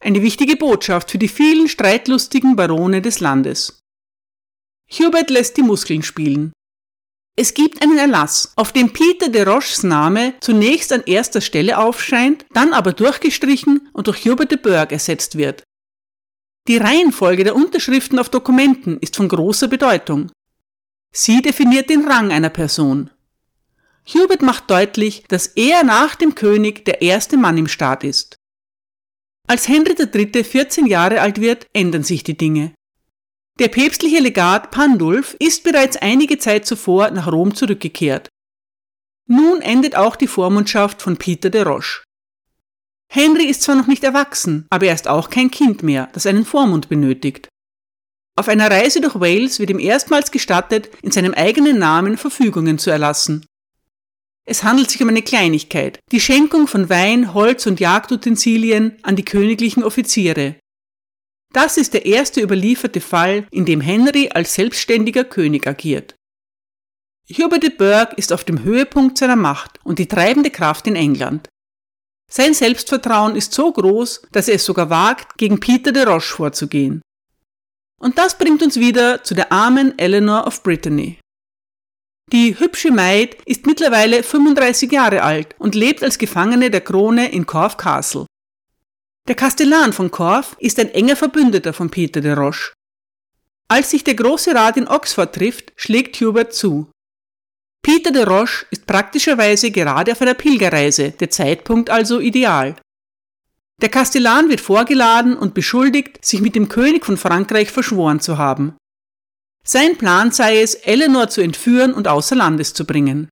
Eine 0.00 0.22
wichtige 0.22 0.56
Botschaft 0.56 1.10
für 1.10 1.18
die 1.18 1.28
vielen 1.28 1.68
streitlustigen 1.68 2.56
Barone 2.56 3.02
des 3.02 3.20
Landes. 3.20 3.80
Hubert 4.90 5.30
lässt 5.30 5.56
die 5.56 5.62
Muskeln 5.62 6.02
spielen. 6.02 6.52
Es 7.36 7.54
gibt 7.54 7.82
einen 7.82 7.98
Erlass, 7.98 8.52
auf 8.54 8.72
dem 8.72 8.92
Peter 8.92 9.28
de 9.28 9.42
Roches 9.42 9.82
Name 9.82 10.34
zunächst 10.40 10.92
an 10.92 11.02
erster 11.04 11.40
Stelle 11.40 11.78
aufscheint, 11.78 12.46
dann 12.52 12.72
aber 12.72 12.92
durchgestrichen 12.92 13.88
und 13.92 14.06
durch 14.06 14.24
Hubert 14.24 14.52
de 14.52 14.58
Burgh 14.58 14.92
ersetzt 14.92 15.36
wird. 15.36 15.64
Die 16.68 16.76
Reihenfolge 16.76 17.42
der 17.42 17.56
Unterschriften 17.56 18.18
auf 18.20 18.28
Dokumenten 18.28 18.98
ist 19.00 19.16
von 19.16 19.28
großer 19.28 19.66
Bedeutung. 19.66 20.30
Sie 21.12 21.42
definiert 21.42 21.90
den 21.90 22.08
Rang 22.08 22.30
einer 22.30 22.50
Person. 22.50 23.10
Hubert 24.06 24.42
macht 24.42 24.70
deutlich, 24.70 25.24
dass 25.28 25.48
er 25.48 25.82
nach 25.82 26.14
dem 26.14 26.34
König 26.34 26.84
der 26.84 27.02
erste 27.02 27.36
Mann 27.36 27.58
im 27.58 27.68
Staat 27.68 28.04
ist. 28.04 28.36
Als 29.48 29.68
Henry 29.68 29.94
III. 29.98 30.44
14 30.44 30.86
Jahre 30.86 31.20
alt 31.20 31.40
wird, 31.40 31.66
ändern 31.72 32.04
sich 32.04 32.22
die 32.22 32.36
Dinge. 32.36 32.72
Der 33.60 33.68
päpstliche 33.68 34.18
Legat 34.18 34.72
Pandulf 34.72 35.36
ist 35.38 35.62
bereits 35.62 35.96
einige 35.96 36.38
Zeit 36.38 36.66
zuvor 36.66 37.10
nach 37.10 37.30
Rom 37.30 37.54
zurückgekehrt. 37.54 38.28
Nun 39.28 39.62
endet 39.62 39.94
auch 39.94 40.16
die 40.16 40.26
Vormundschaft 40.26 41.00
von 41.00 41.16
Peter 41.16 41.50
de 41.50 41.62
Roche. 41.62 42.02
Henry 43.08 43.44
ist 43.44 43.62
zwar 43.62 43.76
noch 43.76 43.86
nicht 43.86 44.02
erwachsen, 44.02 44.66
aber 44.70 44.86
er 44.86 44.94
ist 44.94 45.06
auch 45.06 45.30
kein 45.30 45.52
Kind 45.52 45.84
mehr, 45.84 46.08
das 46.14 46.26
einen 46.26 46.44
Vormund 46.44 46.88
benötigt. 46.88 47.48
Auf 48.36 48.48
einer 48.48 48.68
Reise 48.68 49.00
durch 49.00 49.14
Wales 49.20 49.60
wird 49.60 49.70
ihm 49.70 49.78
erstmals 49.78 50.32
gestattet, 50.32 50.90
in 51.02 51.12
seinem 51.12 51.32
eigenen 51.34 51.78
Namen 51.78 52.16
Verfügungen 52.16 52.78
zu 52.78 52.90
erlassen. 52.90 53.46
Es 54.44 54.64
handelt 54.64 54.90
sich 54.90 55.00
um 55.00 55.08
eine 55.08 55.22
Kleinigkeit, 55.22 56.00
die 56.10 56.20
Schenkung 56.20 56.66
von 56.66 56.90
Wein, 56.90 57.32
Holz 57.32 57.66
und 57.66 57.78
Jagdutensilien 57.78 58.98
an 59.02 59.14
die 59.14 59.24
königlichen 59.24 59.84
Offiziere, 59.84 60.56
Das 61.54 61.76
ist 61.76 61.94
der 61.94 62.04
erste 62.04 62.40
überlieferte 62.40 63.00
Fall, 63.00 63.46
in 63.52 63.64
dem 63.64 63.80
Henry 63.80 64.28
als 64.28 64.54
selbstständiger 64.54 65.22
König 65.22 65.68
agiert. 65.68 66.16
Hubert 67.30 67.62
de 67.62 67.70
Burgh 67.70 68.12
ist 68.16 68.32
auf 68.32 68.42
dem 68.42 68.64
Höhepunkt 68.64 69.18
seiner 69.18 69.36
Macht 69.36 69.78
und 69.84 70.00
die 70.00 70.08
treibende 70.08 70.50
Kraft 70.50 70.88
in 70.88 70.96
England. 70.96 71.48
Sein 72.28 72.54
Selbstvertrauen 72.54 73.36
ist 73.36 73.54
so 73.54 73.70
groß, 73.70 74.22
dass 74.32 74.48
er 74.48 74.56
es 74.56 74.64
sogar 74.64 74.90
wagt, 74.90 75.38
gegen 75.38 75.60
Peter 75.60 75.92
de 75.92 76.02
Roche 76.02 76.34
vorzugehen. 76.34 77.02
Und 78.00 78.18
das 78.18 78.36
bringt 78.36 78.60
uns 78.60 78.80
wieder 78.80 79.22
zu 79.22 79.34
der 79.34 79.52
armen 79.52 79.96
Eleanor 79.96 80.48
of 80.48 80.64
Brittany. 80.64 81.20
Die 82.32 82.58
hübsche 82.58 82.90
Maid 82.90 83.36
ist 83.46 83.64
mittlerweile 83.64 84.24
35 84.24 84.90
Jahre 84.90 85.22
alt 85.22 85.54
und 85.58 85.76
lebt 85.76 86.02
als 86.02 86.18
Gefangene 86.18 86.70
der 86.70 86.80
Krone 86.80 87.30
in 87.30 87.46
Corfe 87.46 87.76
Castle. 87.76 88.26
Der 89.26 89.34
Kastellan 89.34 89.94
von 89.94 90.10
Corfe 90.10 90.54
ist 90.58 90.78
ein 90.78 90.90
enger 90.90 91.16
Verbündeter 91.16 91.72
von 91.72 91.88
Peter 91.88 92.20
de 92.20 92.34
Roche. 92.34 92.74
Als 93.68 93.90
sich 93.90 94.04
der 94.04 94.16
Große 94.16 94.54
Rat 94.54 94.76
in 94.76 94.86
Oxford 94.86 95.34
trifft, 95.34 95.72
schlägt 95.76 96.20
Hubert 96.20 96.52
zu. 96.52 96.90
Peter 97.82 98.10
de 98.10 98.24
Roche 98.24 98.66
ist 98.70 98.86
praktischerweise 98.86 99.70
gerade 99.70 100.12
auf 100.12 100.20
einer 100.20 100.34
Pilgerreise, 100.34 101.12
der 101.12 101.30
Zeitpunkt 101.30 101.88
also 101.88 102.20
ideal. 102.20 102.76
Der 103.80 103.88
Kastellan 103.88 104.50
wird 104.50 104.60
vorgeladen 104.60 105.36
und 105.36 105.54
beschuldigt, 105.54 106.22
sich 106.22 106.42
mit 106.42 106.54
dem 106.54 106.68
König 106.68 107.06
von 107.06 107.16
Frankreich 107.16 107.70
verschworen 107.70 108.20
zu 108.20 108.36
haben. 108.36 108.76
Sein 109.66 109.96
Plan 109.96 110.32
sei 110.32 110.60
es, 110.60 110.74
Eleanor 110.74 111.30
zu 111.30 111.40
entführen 111.40 111.94
und 111.94 112.08
außer 112.08 112.36
Landes 112.36 112.74
zu 112.74 112.84
bringen. 112.84 113.30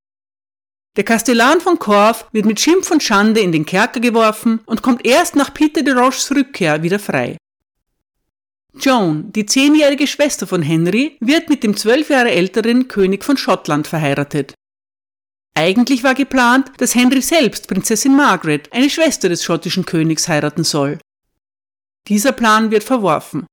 Der 0.96 1.04
Kastellan 1.04 1.60
von 1.60 1.78
Corf 1.78 2.26
wird 2.32 2.44
mit 2.44 2.60
Schimpf 2.60 2.90
und 2.90 3.02
Schande 3.02 3.40
in 3.40 3.50
den 3.50 3.64
Kerker 3.64 4.00
geworfen 4.00 4.60
und 4.66 4.82
kommt 4.82 5.06
erst 5.06 5.36
nach 5.36 5.54
Peter 5.54 5.82
de 5.82 5.94
Roches 5.94 6.30
Rückkehr 6.30 6.82
wieder 6.82 6.98
frei. 6.98 7.38
Joan, 8.74 9.32
die 9.32 9.46
zehnjährige 9.46 10.06
Schwester 10.06 10.46
von 10.46 10.62
Henry, 10.62 11.16
wird 11.20 11.48
mit 11.48 11.62
dem 11.62 11.76
zwölf 11.76 12.10
Jahre 12.10 12.30
älteren 12.30 12.88
König 12.88 13.24
von 13.24 13.36
Schottland 13.36 13.86
verheiratet. 13.86 14.54
Eigentlich 15.54 16.02
war 16.04 16.14
geplant, 16.14 16.72
dass 16.78 16.94
Henry 16.94 17.20
selbst 17.20 17.68
Prinzessin 17.68 18.16
Margaret, 18.16 18.72
eine 18.72 18.88
Schwester 18.88 19.28
des 19.28 19.44
schottischen 19.44 19.84
Königs, 19.84 20.28
heiraten 20.28 20.64
soll. 20.64 20.98
Dieser 22.08 22.32
Plan 22.32 22.70
wird 22.70 22.84
verworfen. 22.84 23.46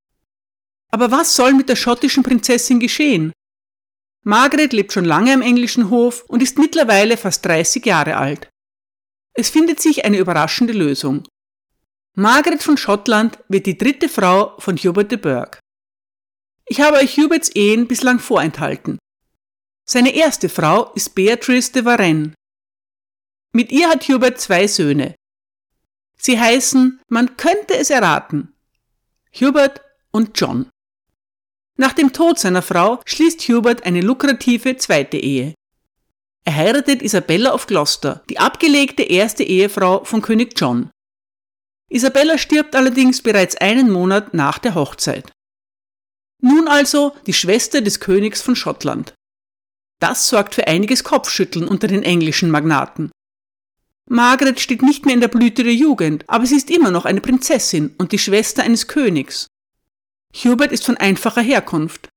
Aber 0.92 1.12
was 1.12 1.36
soll 1.36 1.54
mit 1.54 1.70
der 1.70 1.76
schottischen 1.76 2.24
Prinzessin 2.24 2.80
geschehen? 2.80 3.32
Margaret 4.24 4.74
lebt 4.74 4.92
schon 4.92 5.06
lange 5.06 5.34
am 5.34 5.42
englischen 5.42 5.90
Hof 5.90 6.24
und 6.28 6.44
ist 6.44 6.58
mittlerweile 6.58 7.18
fast 7.18 7.46
30 7.46 7.86
Jahre 7.86 8.18
alt. 8.18 8.50
Es 9.34 9.50
findet 9.50 9.80
sich 9.80 10.06
eine 10.06 10.18
überraschende 10.18 10.74
Lösung. 10.74 11.26
Margaret 12.16 12.62
von 12.62 12.78
Schottland 12.78 13.40
wird 13.48 13.66
die 13.66 13.78
dritte 13.78 14.10
Frau 14.10 14.60
von 14.60 14.76
Hubert 14.78 15.12
de 15.12 15.18
Burgh. 15.18 15.58
Ich 16.66 16.82
habe 16.82 16.98
euch 16.98 17.18
Huberts 17.18 17.50
Ehen 17.56 17.88
bislang 17.88 18.20
vorenthalten. 18.20 19.00
Seine 19.90 20.14
erste 20.14 20.50
Frau 20.50 20.92
ist 20.94 21.16
Beatrice 21.16 21.72
de 21.72 21.86
Varennes. 21.86 22.34
Mit 23.54 23.72
ihr 23.72 23.90
hat 23.90 24.08
Hubert 24.08 24.40
zwei 24.40 24.68
Söhne. 24.68 25.16
Sie 26.18 26.40
heißen, 26.40 27.02
man 27.08 27.38
könnte 27.38 27.78
es 27.78 27.90
erraten, 27.90 28.54
Hubert 29.34 29.82
und 30.12 30.40
John. 30.40 30.70
Nach 31.80 31.94
dem 31.94 32.12
Tod 32.12 32.38
seiner 32.38 32.62
Frau 32.62 33.00
schließt 33.06 33.40
Hubert 33.48 33.86
eine 33.86 34.02
lukrative 34.02 34.76
zweite 34.76 35.16
Ehe. 35.16 35.54
Er 36.44 36.54
heiratet 36.54 37.02
Isabella 37.02 37.54
of 37.54 37.68
Gloucester, 37.68 38.22
die 38.30 38.38
abgelegte 38.38 39.04
erste 39.04 39.46
Ehefrau 39.46 40.04
von 40.04 40.22
König 40.22 40.60
John. 40.60 40.90
Isabella 41.90 42.38
stirbt 42.38 42.76
allerdings 42.76 43.22
bereits 43.22 43.56
einen 43.56 43.90
Monat 43.90 44.34
nach 44.34 44.60
der 44.60 44.76
Hochzeit. 44.76 45.32
Nun 46.42 46.68
also 46.68 47.14
die 47.28 47.34
Schwester 47.34 47.80
des 47.80 48.02
Königs 48.02 48.42
von 48.42 48.58
Schottland. 48.58 49.14
Das 50.02 50.28
sorgt 50.28 50.56
für 50.56 50.68
einiges 50.68 51.06
Kopfschütteln 51.06 51.66
unter 51.66 51.88
den 51.88 52.04
englischen 52.04 52.52
Magnaten. 52.52 53.10
Margaret 54.10 54.60
steht 54.60 54.82
nicht 54.82 55.06
mehr 55.06 55.16
in 55.16 55.22
der 55.22 55.30
Blüte 55.30 55.64
der 55.64 55.76
Jugend, 55.76 56.26
aber 56.28 56.46
sie 56.46 56.58
ist 56.58 56.72
immer 56.72 56.92
noch 56.92 57.06
eine 57.06 57.22
Prinzessin 57.22 57.96
und 57.98 58.12
die 58.12 58.20
Schwester 58.20 58.64
eines 58.64 58.90
Königs. 58.90 59.48
Hubert 60.34 60.72
ist 60.72 60.86
von 60.86 60.98
einfacher 60.98 61.42
Herkunft. 61.42 62.10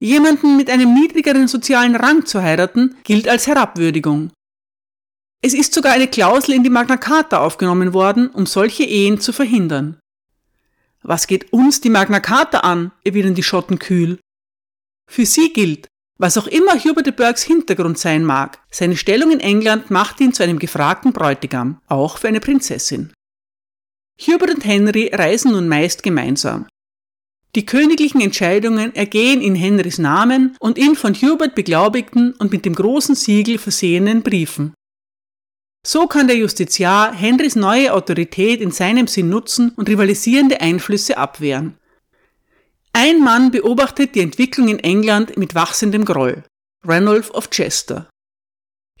Jemanden 0.00 0.56
mit 0.56 0.70
einem 0.70 0.94
niedrigeren 0.94 1.46
sozialen 1.46 1.94
Rang 1.94 2.26
zu 2.26 2.42
heiraten, 2.42 2.96
gilt 3.04 3.28
als 3.28 3.46
Herabwürdigung. 3.46 4.32
Es 5.42 5.54
ist 5.54 5.72
sogar 5.72 5.92
eine 5.92 6.08
Klausel 6.08 6.54
in 6.54 6.64
die 6.64 6.70
Magna 6.70 6.96
Carta 6.96 7.38
aufgenommen 7.38 7.94
worden, 7.94 8.28
um 8.28 8.46
solche 8.46 8.84
Ehen 8.84 9.20
zu 9.20 9.32
verhindern. 9.32 9.98
Was 11.02 11.26
geht 11.26 11.52
uns 11.52 11.80
die 11.80 11.88
Magna 11.88 12.20
Carta 12.20 12.60
an, 12.60 12.92
erwidern 13.04 13.34
die 13.34 13.42
Schotten 13.42 13.78
kühl. 13.78 14.18
Für 15.06 15.24
sie 15.24 15.52
gilt, 15.52 15.88
was 16.18 16.36
auch 16.36 16.46
immer 16.46 16.78
Hubert 16.78 17.06
de 17.06 17.14
Burghs 17.14 17.42
Hintergrund 17.42 17.98
sein 17.98 18.24
mag, 18.24 18.58
seine 18.70 18.96
Stellung 18.96 19.30
in 19.30 19.40
England 19.40 19.90
macht 19.90 20.20
ihn 20.20 20.34
zu 20.34 20.42
einem 20.42 20.58
gefragten 20.58 21.14
Bräutigam, 21.14 21.80
auch 21.86 22.18
für 22.18 22.28
eine 22.28 22.40
Prinzessin. 22.40 23.14
Hubert 24.20 24.50
und 24.50 24.64
Henry 24.66 25.10
reisen 25.14 25.52
nun 25.52 25.68
meist 25.68 26.02
gemeinsam. 26.02 26.66
Die 27.56 27.66
königlichen 27.66 28.20
Entscheidungen 28.20 28.94
ergehen 28.94 29.40
in 29.40 29.56
Henrys 29.56 29.98
Namen 29.98 30.56
und 30.60 30.78
in 30.78 30.94
von 30.94 31.14
Hubert 31.14 31.56
beglaubigten 31.56 32.32
und 32.34 32.52
mit 32.52 32.64
dem 32.64 32.74
großen 32.74 33.16
Siegel 33.16 33.58
versehenen 33.58 34.22
Briefen. 34.22 34.72
So 35.84 36.06
kann 36.06 36.28
der 36.28 36.36
Justiziar 36.36 37.12
Henrys 37.12 37.56
neue 37.56 37.92
Autorität 37.92 38.60
in 38.60 38.70
seinem 38.70 39.06
Sinn 39.06 39.30
nutzen 39.30 39.72
und 39.76 39.88
rivalisierende 39.88 40.60
Einflüsse 40.60 41.16
abwehren. 41.16 41.78
Ein 42.92 43.20
Mann 43.24 43.50
beobachtet 43.50 44.14
die 44.14 44.20
Entwicklung 44.20 44.68
in 44.68 44.78
England 44.78 45.36
mit 45.36 45.54
wachsendem 45.54 46.04
Groll. 46.04 46.44
Ranulph 46.84 47.30
of 47.30 47.50
Chester. 47.50 48.08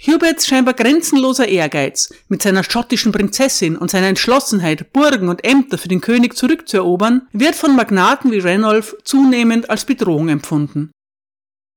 Huberts 0.06 0.46
scheinbar 0.46 0.74
grenzenloser 0.74 1.48
Ehrgeiz, 1.48 2.12
mit 2.28 2.42
seiner 2.42 2.64
schottischen 2.64 3.12
Prinzessin 3.12 3.76
und 3.76 3.90
seiner 3.90 4.08
Entschlossenheit, 4.08 4.92
Burgen 4.92 5.28
und 5.28 5.44
Ämter 5.44 5.76
für 5.76 5.88
den 5.88 6.00
König 6.00 6.36
zurückzuerobern, 6.36 7.28
wird 7.32 7.54
von 7.54 7.76
Magnaten 7.76 8.32
wie 8.32 8.38
Ranulph 8.38 8.96
zunehmend 9.04 9.68
als 9.68 9.84
Bedrohung 9.84 10.30
empfunden. 10.30 10.90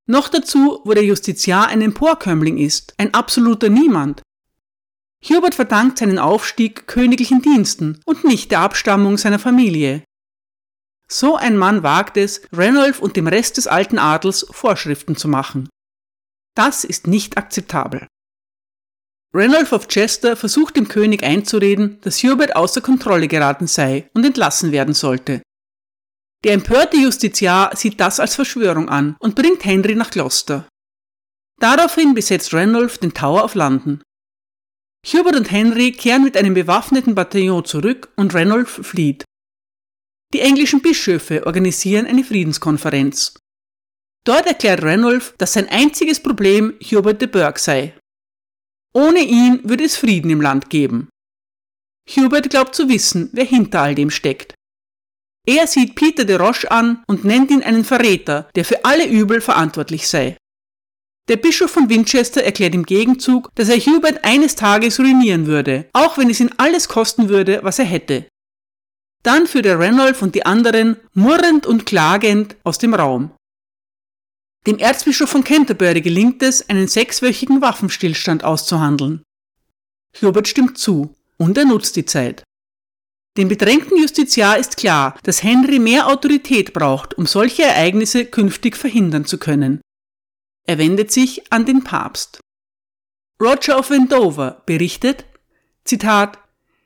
Noch 0.06 0.30
dazu, 0.30 0.80
wo 0.86 0.94
der 0.94 1.04
Justiziar 1.04 1.68
ein 1.68 1.82
Emporkömmling 1.82 2.58
ist, 2.58 2.94
ein 2.98 3.14
absoluter 3.14 3.70
Niemand, 3.70 4.22
Hubert 5.24 5.56
verdankt 5.56 6.00
seinen 6.00 6.20
Aufstieg 6.20 6.86
königlichen 6.88 7.42
Diensten 7.42 8.02
und 8.06 8.26
nicht 8.26 8.52
der 8.52 8.60
Abstammung 8.60 9.18
seiner 9.18 9.40
Familie. 9.40 10.04
So 11.08 11.36
ein 11.38 11.58
Mann 11.58 11.84
wagt 11.84 12.18
es, 12.18 12.42
Ranulph 12.52 13.00
und 13.00 13.16
dem 13.16 13.28
Rest 13.28 13.58
des 13.58 13.68
alten 13.68 14.00
Adels 14.00 14.46
Vorschriften 14.52 15.16
zu 15.16 15.28
machen. 15.28 15.70
Das 16.56 16.84
ist 16.84 17.08
nicht 17.08 17.38
akzeptabel. 17.38 18.08
Ranulph 19.36 19.72
of 19.72 19.88
Chester 19.88 20.36
versucht 20.36 20.76
dem 20.76 20.88
König 20.88 21.24
einzureden, 21.24 22.00
dass 22.02 22.22
Hubert 22.22 22.56
außer 22.56 22.82
Kontrolle 22.82 23.28
geraten 23.28 23.66
sei 23.66 24.10
und 24.14 24.24
entlassen 24.26 24.72
werden 24.72 24.94
sollte. 24.94 25.42
Der 26.44 26.54
empörte 26.54 26.98
Justiziar 26.98 27.76
sieht 27.76 28.00
das 28.00 28.20
als 28.20 28.36
Verschwörung 28.36 28.90
an 28.90 29.16
und 29.20 29.36
bringt 29.36 29.66
Henry 29.66 29.96
nach 29.96 30.12
Gloucester. 30.12 30.68
Daraufhin 31.60 32.14
besetzt 32.14 32.54
Ranulph 32.54 33.00
den 33.00 33.14
Tower 33.14 33.44
of 33.44 33.56
London. 33.56 34.04
Hubert 35.06 35.36
und 35.36 35.52
Henry 35.52 35.92
kehren 35.94 36.24
mit 36.24 36.38
einem 36.38 36.54
bewaffneten 36.54 37.16
Bataillon 37.16 37.66
zurück 37.66 38.12
und 38.16 38.36
Ranulph 38.36 38.82
flieht. 38.84 39.24
Die 40.34 40.42
englischen 40.42 40.82
Bischöfe 40.82 41.46
organisieren 41.46 42.06
eine 42.06 42.24
Friedenskonferenz. 42.24 43.34
Dort 44.26 44.46
erklärt 44.46 44.84
Ranulph, 44.84 45.34
dass 45.38 45.54
sein 45.54 45.70
einziges 45.70 46.22
Problem 46.22 46.76
Hubert 46.82 47.22
de 47.22 47.28
Burgh 47.28 47.60
sei. 47.60 47.94
Ohne 48.94 49.20
ihn 49.20 49.62
würde 49.64 49.84
es 49.84 49.98
Frieden 49.98 50.30
im 50.30 50.42
Land 50.42 50.70
geben. 50.70 51.10
Hubert 52.10 52.50
glaubt 52.50 52.76
zu 52.76 52.90
wissen, 52.90 53.30
wer 53.34 53.46
hinter 53.46 53.82
all 53.82 53.96
dem 53.96 54.10
steckt. 54.10 54.54
Er 55.46 55.68
sieht 55.68 55.96
Peter 55.96 56.26
de 56.26 56.38
Roche 56.38 56.70
an 56.72 57.04
und 57.08 57.26
nennt 57.26 57.52
ihn 57.52 57.64
einen 57.64 57.84
Verräter, 57.84 58.50
der 58.56 58.64
für 58.64 58.86
alle 58.86 59.08
Übel 59.08 59.42
verantwortlich 59.42 60.08
sei. 60.08 60.38
Der 61.30 61.38
Bischof 61.38 61.72
von 61.72 61.90
Winchester 61.90 62.44
erklärt 62.44 62.76
im 62.76 62.86
Gegenzug, 62.86 63.50
dass 63.56 63.70
er 63.70 63.78
Hubert 63.78 64.24
eines 64.26 64.56
Tages 64.56 65.00
ruinieren 65.00 65.48
würde, 65.48 65.90
auch 65.94 66.18
wenn 66.18 66.30
es 66.30 66.40
ihn 66.40 66.52
alles 66.58 66.88
kosten 66.88 67.30
würde, 67.30 67.60
was 67.64 67.80
er 67.80 67.86
hätte. 67.86 68.28
Dann 69.24 69.48
führt 69.48 69.66
er 69.66 69.80
Ranulph 69.80 70.22
und 70.22 70.36
die 70.36 70.46
anderen 70.46 70.98
murrend 71.14 71.66
und 71.66 71.86
klagend 71.86 72.58
aus 72.64 72.78
dem 72.78 72.94
Raum. 72.94 73.32
Dem 74.66 74.78
Erzbischof 74.78 75.30
von 75.30 75.44
Canterbury 75.44 76.02
gelingt 76.02 76.42
es, 76.42 76.70
einen 76.70 76.88
sechswöchigen 76.88 77.62
Waffenstillstand 77.62 78.44
auszuhandeln. 78.44 79.24
Hubert 80.22 80.48
stimmt 80.48 80.78
zu 80.78 81.16
und 81.38 81.58
er 81.58 81.66
nutzt 81.66 81.96
die 81.96 82.06
Zeit. 82.06 82.44
Dem 83.36 83.48
bedrängten 83.48 83.98
Justiziar 83.98 84.58
ist 84.58 84.78
klar, 84.78 85.18
dass 85.24 85.44
Henry 85.44 85.80
mehr 85.80 86.08
Autorität 86.08 86.72
braucht, 86.72 87.18
um 87.18 87.26
solche 87.26 87.64
Ereignisse 87.64 88.26
künftig 88.26 88.78
verhindern 88.78 89.26
zu 89.26 89.38
können. 89.38 89.82
Er 90.66 90.78
wendet 90.78 91.12
sich 91.12 91.52
an 91.52 91.66
den 91.66 91.84
Papst. 91.84 92.40
Roger 93.42 93.80
of 93.80 93.90
Wendover 93.90 94.62
berichtet, 94.66 95.26
Zitat, 95.84 96.38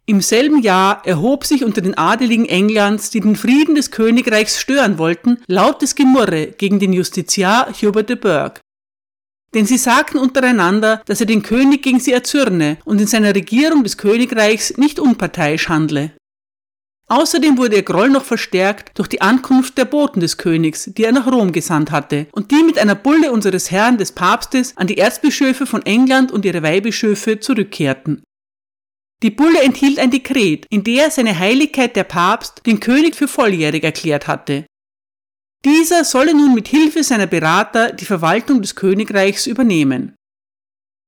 Im 0.09 0.21
selben 0.21 0.61
Jahr 0.61 1.05
erhob 1.05 1.43
sich 1.43 1.65
unter 1.65 1.81
den 1.81 1.97
Adeligen 1.97 2.45
Englands, 2.45 3.09
die 3.09 3.19
den 3.19 3.35
Frieden 3.35 3.75
des 3.75 3.91
Königreichs 3.91 4.57
stören 4.57 4.97
wollten, 4.97 5.39
lautes 5.47 5.95
Gemurre 5.95 6.47
gegen 6.47 6.79
den 6.79 6.93
Justiziar 6.93 7.73
Hubert 7.73 8.07
de 8.07 8.15
Burgh. 8.15 8.61
Denn 9.53 9.65
sie 9.65 9.77
sagten 9.77 10.17
untereinander, 10.17 11.01
dass 11.07 11.19
er 11.19 11.25
den 11.25 11.43
König 11.43 11.83
gegen 11.83 11.99
sie 11.99 12.13
erzürne 12.13 12.77
und 12.85 13.01
in 13.01 13.07
seiner 13.07 13.35
Regierung 13.35 13.83
des 13.83 13.97
Königreichs 13.97 14.77
nicht 14.77 14.97
unparteiisch 14.97 15.67
handle. 15.67 16.11
Außerdem 17.09 17.57
wurde 17.57 17.75
ihr 17.75 17.83
Groll 17.83 18.09
noch 18.09 18.23
verstärkt 18.23 18.97
durch 18.97 19.09
die 19.09 19.19
Ankunft 19.19 19.77
der 19.77 19.85
Boten 19.85 20.21
des 20.21 20.37
Königs, 20.37 20.89
die 20.95 21.03
er 21.03 21.11
nach 21.11 21.27
Rom 21.27 21.51
gesandt 21.51 21.91
hatte 21.91 22.27
und 22.31 22.51
die 22.51 22.63
mit 22.63 22.79
einer 22.79 22.95
Bulle 22.95 23.33
unseres 23.33 23.71
Herrn 23.71 23.97
des 23.97 24.13
Papstes 24.13 24.71
an 24.77 24.87
die 24.87 24.97
Erzbischöfe 24.97 25.65
von 25.65 25.85
England 25.85 26.31
und 26.31 26.45
ihre 26.45 26.63
Weihbischöfe 26.63 27.41
zurückkehrten. 27.41 28.23
Die 29.23 29.31
Bulle 29.31 29.61
enthielt 29.63 29.97
ein 29.97 30.11
Dekret, 30.11 30.67
in 30.69 30.83
der 30.83 31.09
seine 31.09 31.37
Heiligkeit 31.37 31.95
der 31.95 32.03
Papst 32.03 32.61
den 32.67 32.79
König 32.79 33.15
für 33.15 33.27
volljährig 33.27 33.83
erklärt 33.83 34.27
hatte. 34.27 34.65
Dieser 35.65 36.05
solle 36.05 36.35
nun 36.35 36.53
mit 36.53 36.67
Hilfe 36.67 37.03
seiner 37.03 37.25
Berater 37.25 37.91
die 37.91 38.05
Verwaltung 38.05 38.61
des 38.61 38.75
Königreichs 38.75 39.47
übernehmen. 39.47 40.15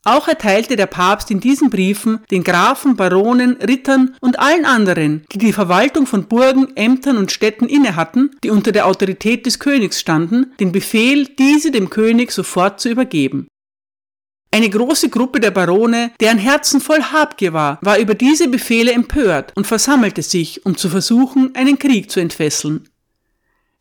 Auch 0.05 0.27
erteilte 0.27 0.75
der 0.75 0.87
Papst 0.87 1.29
in 1.29 1.39
diesen 1.39 1.69
Briefen 1.69 2.21
den 2.31 2.43
Grafen, 2.43 2.95
Baronen, 2.95 3.57
Rittern 3.57 4.15
und 4.21 4.39
allen 4.39 4.65
anderen, 4.65 5.25
die 5.31 5.37
die 5.37 5.53
Verwaltung 5.53 6.07
von 6.07 6.27
Burgen, 6.27 6.75
Ämtern 6.75 7.17
und 7.17 7.31
Städten 7.31 7.67
innehatten, 7.67 8.31
die 8.43 8.49
unter 8.49 8.71
der 8.71 8.87
Autorität 8.87 9.45
des 9.45 9.59
Königs 9.59 9.99
standen, 9.99 10.53
den 10.59 10.71
Befehl, 10.71 11.25
diese 11.37 11.69
dem 11.69 11.89
König 11.89 12.31
sofort 12.31 12.79
zu 12.79 12.89
übergeben. 12.89 13.48
Eine 14.51 14.69
große 14.69 15.09
Gruppe 15.09 15.39
der 15.39 15.51
Barone, 15.51 16.11
deren 16.19 16.39
Herzen 16.39 16.81
voll 16.81 17.03
Habgier 17.03 17.53
war, 17.53 17.77
war 17.81 17.99
über 17.99 18.15
diese 18.15 18.47
Befehle 18.47 18.91
empört 18.91 19.51
und 19.55 19.67
versammelte 19.67 20.23
sich, 20.23 20.65
um 20.65 20.75
zu 20.75 20.89
versuchen, 20.89 21.53
einen 21.55 21.77
Krieg 21.77 22.09
zu 22.09 22.19
entfesseln. 22.19 22.89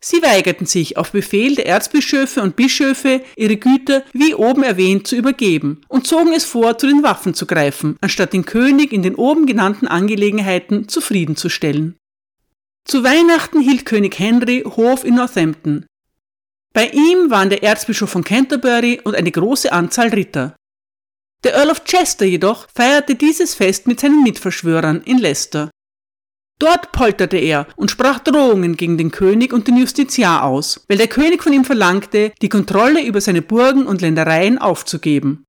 Sie 0.01 0.21
weigerten 0.21 0.65
sich 0.65 0.95
auf 0.95 1.11
Befehl 1.11 1.55
der 1.55 1.65
Erzbischöfe 1.65 2.41
und 2.41 2.55
Bischöfe, 2.55 3.21
ihre 3.35 3.57
Güter 3.57 4.03
wie 4.13 4.33
oben 4.33 4.63
erwähnt 4.63 5.07
zu 5.07 5.17
übergeben 5.17 5.81
und 5.89 6.07
zogen 6.07 6.31
es 6.33 6.45
vor, 6.45 6.77
zu 6.77 6.87
den 6.87 7.03
Waffen 7.03 7.33
zu 7.33 7.45
greifen, 7.45 7.97
anstatt 7.99 8.31
den 8.31 8.45
König 8.45 8.93
in 8.93 9.01
den 9.01 9.15
oben 9.15 9.45
genannten 9.45 9.87
Angelegenheiten 9.87 10.87
zufriedenzustellen. 10.87 11.97
Zu 12.85 13.03
Weihnachten 13.03 13.59
hielt 13.59 13.85
König 13.85 14.17
Henry 14.17 14.63
Hof 14.65 15.03
in 15.03 15.15
Northampton. 15.15 15.85
Bei 16.71 16.87
ihm 16.87 17.29
waren 17.29 17.49
der 17.49 17.63
Erzbischof 17.63 18.09
von 18.09 18.23
Canterbury 18.23 19.01
und 19.03 19.15
eine 19.15 19.31
große 19.31 19.71
Anzahl 19.71 20.09
Ritter. 20.09 20.55
Der 21.43 21.55
Earl 21.55 21.71
of 21.71 21.85
Chester 21.85 22.25
jedoch 22.25 22.67
feierte 22.73 23.15
dieses 23.15 23.55
Fest 23.55 23.87
mit 23.87 23.99
seinen 23.99 24.23
Mitverschwörern 24.23 25.01
in 25.05 25.19
Leicester. 25.19 25.69
Dort 26.59 26.91
polterte 26.91 27.37
er 27.37 27.67
und 27.77 27.89
sprach 27.89 28.19
Drohungen 28.19 28.75
gegen 28.75 28.97
den 28.97 29.11
König 29.11 29.53
und 29.53 29.69
den 29.69 29.77
Justiziar 29.77 30.43
aus, 30.43 30.83
weil 30.89 30.97
der 30.97 31.07
König 31.07 31.41
von 31.41 31.53
ihm 31.53 31.63
verlangte, 31.63 32.33
die 32.41 32.49
Kontrolle 32.49 33.01
über 33.05 33.21
seine 33.21 33.41
Burgen 33.41 33.87
und 33.87 34.01
Ländereien 34.01 34.57
aufzugeben. 34.57 35.45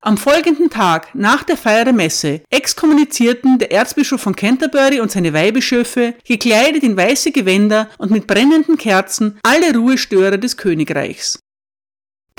Am 0.00 0.18
folgenden 0.18 0.70
Tag, 0.70 1.14
nach 1.14 1.44
der 1.44 1.56
Feier 1.56 1.84
der 1.84 1.94
Messe, 1.94 2.42
exkommunizierten 2.50 3.58
der 3.58 3.72
Erzbischof 3.72 4.20
von 4.20 4.36
Canterbury 4.36 5.00
und 5.00 5.10
seine 5.10 5.32
Weihbischöfe, 5.32 6.14
gekleidet 6.24 6.82
in 6.82 6.96
weiße 6.96 7.30
Gewänder 7.30 7.88
und 7.98 8.10
mit 8.10 8.26
brennenden 8.26 8.76
Kerzen, 8.76 9.38
alle 9.42 9.74
Ruhestörer 9.74 10.38
des 10.38 10.56
Königreichs. 10.56 11.38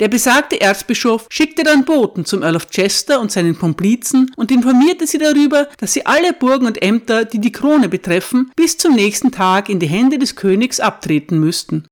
Der 0.00 0.08
besagte 0.08 0.60
Erzbischof 0.60 1.26
schickte 1.28 1.64
dann 1.64 1.84
Boten 1.84 2.24
zum 2.24 2.42
Earl 2.42 2.56
of 2.56 2.68
Chester 2.70 3.20
und 3.20 3.32
seinen 3.32 3.58
Komplizen 3.58 4.30
und 4.36 4.52
informierte 4.52 5.08
sie 5.08 5.18
darüber, 5.18 5.68
dass 5.78 5.92
sie 5.92 6.06
alle 6.06 6.32
Burgen 6.32 6.66
und 6.66 6.80
Ämter, 6.80 7.24
die 7.24 7.40
die 7.40 7.50
Krone 7.50 7.88
betreffen, 7.88 8.52
bis 8.54 8.78
zum 8.78 8.94
nächsten 8.94 9.32
Tag 9.32 9.68
in 9.68 9.80
die 9.80 9.88
Hände 9.88 10.18
des 10.18 10.36
Königs 10.36 10.78
abtreten 10.78 11.40
müssten. 11.40 11.86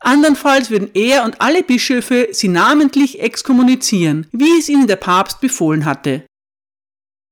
Andernfalls 0.00 0.70
würden 0.70 0.90
er 0.94 1.24
und 1.24 1.40
alle 1.40 1.62
Bischöfe 1.62 2.28
sie 2.32 2.48
namentlich 2.48 3.20
exkommunizieren, 3.20 4.26
wie 4.32 4.58
es 4.58 4.68
ihnen 4.68 4.86
der 4.86 4.96
Papst 4.96 5.40
befohlen 5.40 5.84
hatte. 5.84 6.24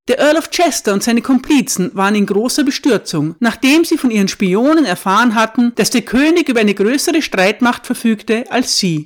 Der 0.07 0.19
Earl 0.19 0.37
of 0.37 0.49
Chester 0.51 0.93
und 0.93 1.03
seine 1.03 1.21
Komplizen 1.21 1.91
waren 1.93 2.15
in 2.15 2.25
großer 2.25 2.63
Bestürzung, 2.63 3.35
nachdem 3.39 3.83
sie 3.83 3.97
von 3.97 4.11
ihren 4.11 4.27
Spionen 4.27 4.85
erfahren 4.85 5.35
hatten, 5.35 5.73
dass 5.75 5.89
der 5.89 6.01
König 6.01 6.49
über 6.49 6.59
eine 6.59 6.73
größere 6.73 7.21
Streitmacht 7.21 7.85
verfügte 7.85 8.49
als 8.49 8.77
sie. 8.77 9.05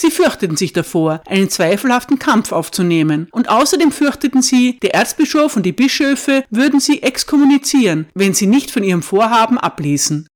Sie 0.00 0.12
fürchteten 0.12 0.56
sich 0.56 0.72
davor, 0.72 1.22
einen 1.26 1.50
zweifelhaften 1.50 2.20
Kampf 2.20 2.52
aufzunehmen, 2.52 3.26
und 3.32 3.48
außerdem 3.48 3.90
fürchteten 3.90 4.42
sie, 4.42 4.78
der 4.80 4.94
Erzbischof 4.94 5.56
und 5.56 5.66
die 5.66 5.72
Bischöfe 5.72 6.44
würden 6.50 6.78
sie 6.78 7.02
exkommunizieren, 7.02 8.06
wenn 8.14 8.32
sie 8.32 8.46
nicht 8.46 8.70
von 8.70 8.84
ihrem 8.84 9.02
Vorhaben 9.02 9.58
abließen. 9.58 10.28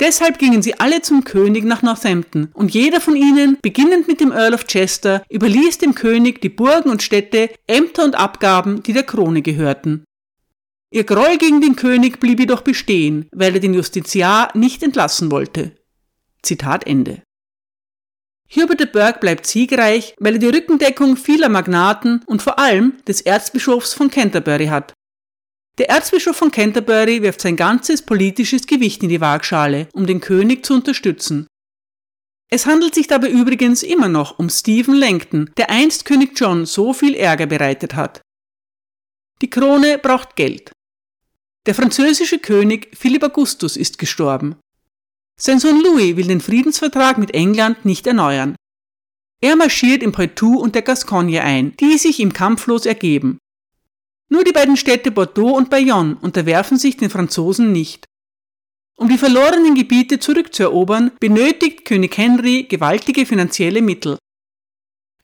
Deshalb 0.00 0.38
gingen 0.38 0.62
sie 0.62 0.80
alle 0.80 1.02
zum 1.02 1.24
König 1.24 1.64
nach 1.64 1.82
Northampton, 1.82 2.48
und 2.54 2.72
jeder 2.72 3.02
von 3.02 3.16
ihnen, 3.16 3.58
beginnend 3.60 4.08
mit 4.08 4.18
dem 4.18 4.32
Earl 4.32 4.54
of 4.54 4.66
Chester, 4.66 5.24
überließ 5.28 5.76
dem 5.76 5.94
König 5.94 6.40
die 6.40 6.48
Burgen 6.48 6.88
und 6.88 7.02
Städte, 7.02 7.50
Ämter 7.66 8.04
und 8.04 8.14
Abgaben, 8.14 8.82
die 8.82 8.94
der 8.94 9.02
Krone 9.02 9.42
gehörten. 9.42 10.04
Ihr 10.90 11.04
Groll 11.04 11.36
gegen 11.36 11.60
den 11.60 11.76
König 11.76 12.18
blieb 12.18 12.40
jedoch 12.40 12.62
bestehen, 12.62 13.28
weil 13.30 13.52
er 13.52 13.60
den 13.60 13.74
Justiziar 13.74 14.56
nicht 14.56 14.82
entlassen 14.82 15.30
wollte. 15.30 15.72
Zitat 16.42 16.86
Ende. 16.86 17.22
Hubert 18.52 18.80
de 18.80 18.86
Burgh 18.86 19.20
bleibt 19.20 19.46
siegreich, 19.46 20.14
weil 20.18 20.34
er 20.34 20.38
die 20.40 20.48
Rückendeckung 20.48 21.16
vieler 21.16 21.48
Magnaten 21.48 22.22
und 22.26 22.42
vor 22.42 22.58
allem 22.58 22.94
des 23.06 23.20
Erzbischofs 23.20 23.94
von 23.94 24.10
Canterbury 24.10 24.66
hat. 24.66 24.92
Der 25.78 25.88
Erzbischof 25.88 26.36
von 26.36 26.50
Canterbury 26.50 27.22
wirft 27.22 27.40
sein 27.40 27.56
ganzes 27.56 28.02
politisches 28.02 28.66
Gewicht 28.66 29.02
in 29.02 29.08
die 29.08 29.20
Waagschale, 29.20 29.88
um 29.94 30.06
den 30.06 30.20
König 30.20 30.66
zu 30.66 30.74
unterstützen. 30.74 31.46
Es 32.50 32.66
handelt 32.66 32.94
sich 32.94 33.06
dabei 33.06 33.30
übrigens 33.30 33.84
immer 33.84 34.08
noch 34.08 34.38
um 34.40 34.50
Stephen 34.50 34.94
Langton, 34.94 35.50
der 35.56 35.70
einst 35.70 36.04
König 36.04 36.32
John 36.34 36.66
so 36.66 36.92
viel 36.92 37.14
Ärger 37.14 37.46
bereitet 37.46 37.94
hat. 37.94 38.20
Die 39.40 39.48
Krone 39.48 39.98
braucht 39.98 40.34
Geld. 40.34 40.72
Der 41.66 41.74
französische 41.74 42.40
König 42.40 42.90
Philipp 42.96 43.22
Augustus 43.22 43.76
ist 43.76 43.98
gestorben. 43.98 44.56
Sein 45.42 45.58
Sohn 45.58 45.80
Louis 45.80 46.16
will 46.16 46.26
den 46.26 46.42
Friedensvertrag 46.42 47.16
mit 47.16 47.32
England 47.34 47.86
nicht 47.86 48.06
erneuern. 48.06 48.56
Er 49.40 49.56
marschiert 49.56 50.02
im 50.02 50.12
Poitou 50.12 50.58
und 50.58 50.74
der 50.74 50.82
Gascogne 50.82 51.42
ein, 51.42 51.74
die 51.80 51.96
sich 51.96 52.18
ihm 52.18 52.34
kampflos 52.34 52.84
ergeben. 52.84 53.38
Nur 54.28 54.44
die 54.44 54.52
beiden 54.52 54.76
Städte 54.76 55.10
Bordeaux 55.10 55.56
und 55.56 55.70
Bayonne 55.70 56.18
unterwerfen 56.20 56.76
sich 56.76 56.98
den 56.98 57.08
Franzosen 57.08 57.72
nicht. 57.72 58.04
Um 58.98 59.08
die 59.08 59.16
verlorenen 59.16 59.74
Gebiete 59.74 60.18
zurückzuerobern, 60.18 61.12
benötigt 61.18 61.86
König 61.86 62.18
Henry 62.18 62.64
gewaltige 62.64 63.24
finanzielle 63.24 63.80
Mittel. 63.80 64.18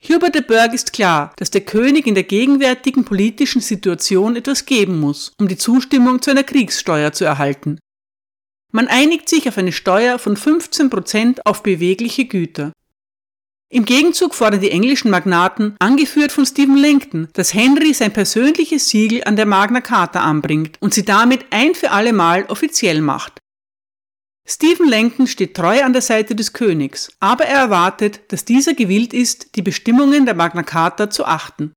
Hubert 0.01 0.35
de 0.35 0.43
Burgh 0.43 0.75
ist 0.75 0.95
klar, 0.95 1.35
dass 1.37 1.51
der 1.51 1.61
König 1.61 2.07
in 2.07 2.15
der 2.15 2.25
gegenwärtigen 2.25 3.05
politischen 3.05 3.61
Situation 3.61 4.35
etwas 4.37 4.65
geben 4.65 4.99
muss, 4.99 5.33
um 5.39 5.47
die 5.47 5.59
Zustimmung 5.59 6.23
zu 6.23 6.31
einer 6.31 6.45
Kriegssteuer 6.45 7.13
zu 7.13 7.27
erhalten. 7.27 7.79
Man 8.77 8.89
einigt 8.89 9.31
sich 9.31 9.49
auf 9.49 9.57
eine 9.57 9.73
Steuer 9.73 10.19
von 10.19 10.37
15% 10.37 11.39
auf 11.47 11.62
bewegliche 11.62 12.27
Güter. 12.27 12.73
Im 13.71 13.87
Gegenzug 13.87 14.35
fordern 14.35 14.61
die 14.61 14.71
englischen 14.71 15.11
Magnaten, 15.11 15.77
angeführt 15.79 16.31
von 16.31 16.45
Stephen 16.45 16.77
Langton, 16.77 17.29
dass 17.33 17.55
Henry 17.55 17.95
sein 17.95 18.12
persönliches 18.12 18.91
Siegel 18.91 19.25
an 19.25 19.35
der 19.35 19.47
Magna 19.47 19.81
Carta 19.81 20.21
anbringt 20.21 20.77
und 20.81 20.93
sie 20.93 21.07
damit 21.07 21.47
ein 21.53 21.75
für 21.75 21.91
alle 21.91 22.12
Mal 22.12 22.45
offiziell 22.49 23.01
macht. 23.01 23.39
Stephen 24.47 24.91
Langton 24.91 25.27
steht 25.27 25.57
treu 25.57 25.83
an 25.83 25.95
der 25.95 26.03
Seite 26.03 26.35
des 26.35 26.53
Königs, 26.53 27.11
aber 27.19 27.47
er 27.47 27.61
erwartet, 27.61 28.31
dass 28.31 28.45
dieser 28.45 28.75
gewillt 28.75 29.15
ist, 29.15 29.57
die 29.57 29.62
Bestimmungen 29.62 30.27
der 30.27 30.35
Magna 30.35 30.62
Carta 30.62 31.09
zu 31.09 31.25
achten. 31.25 31.73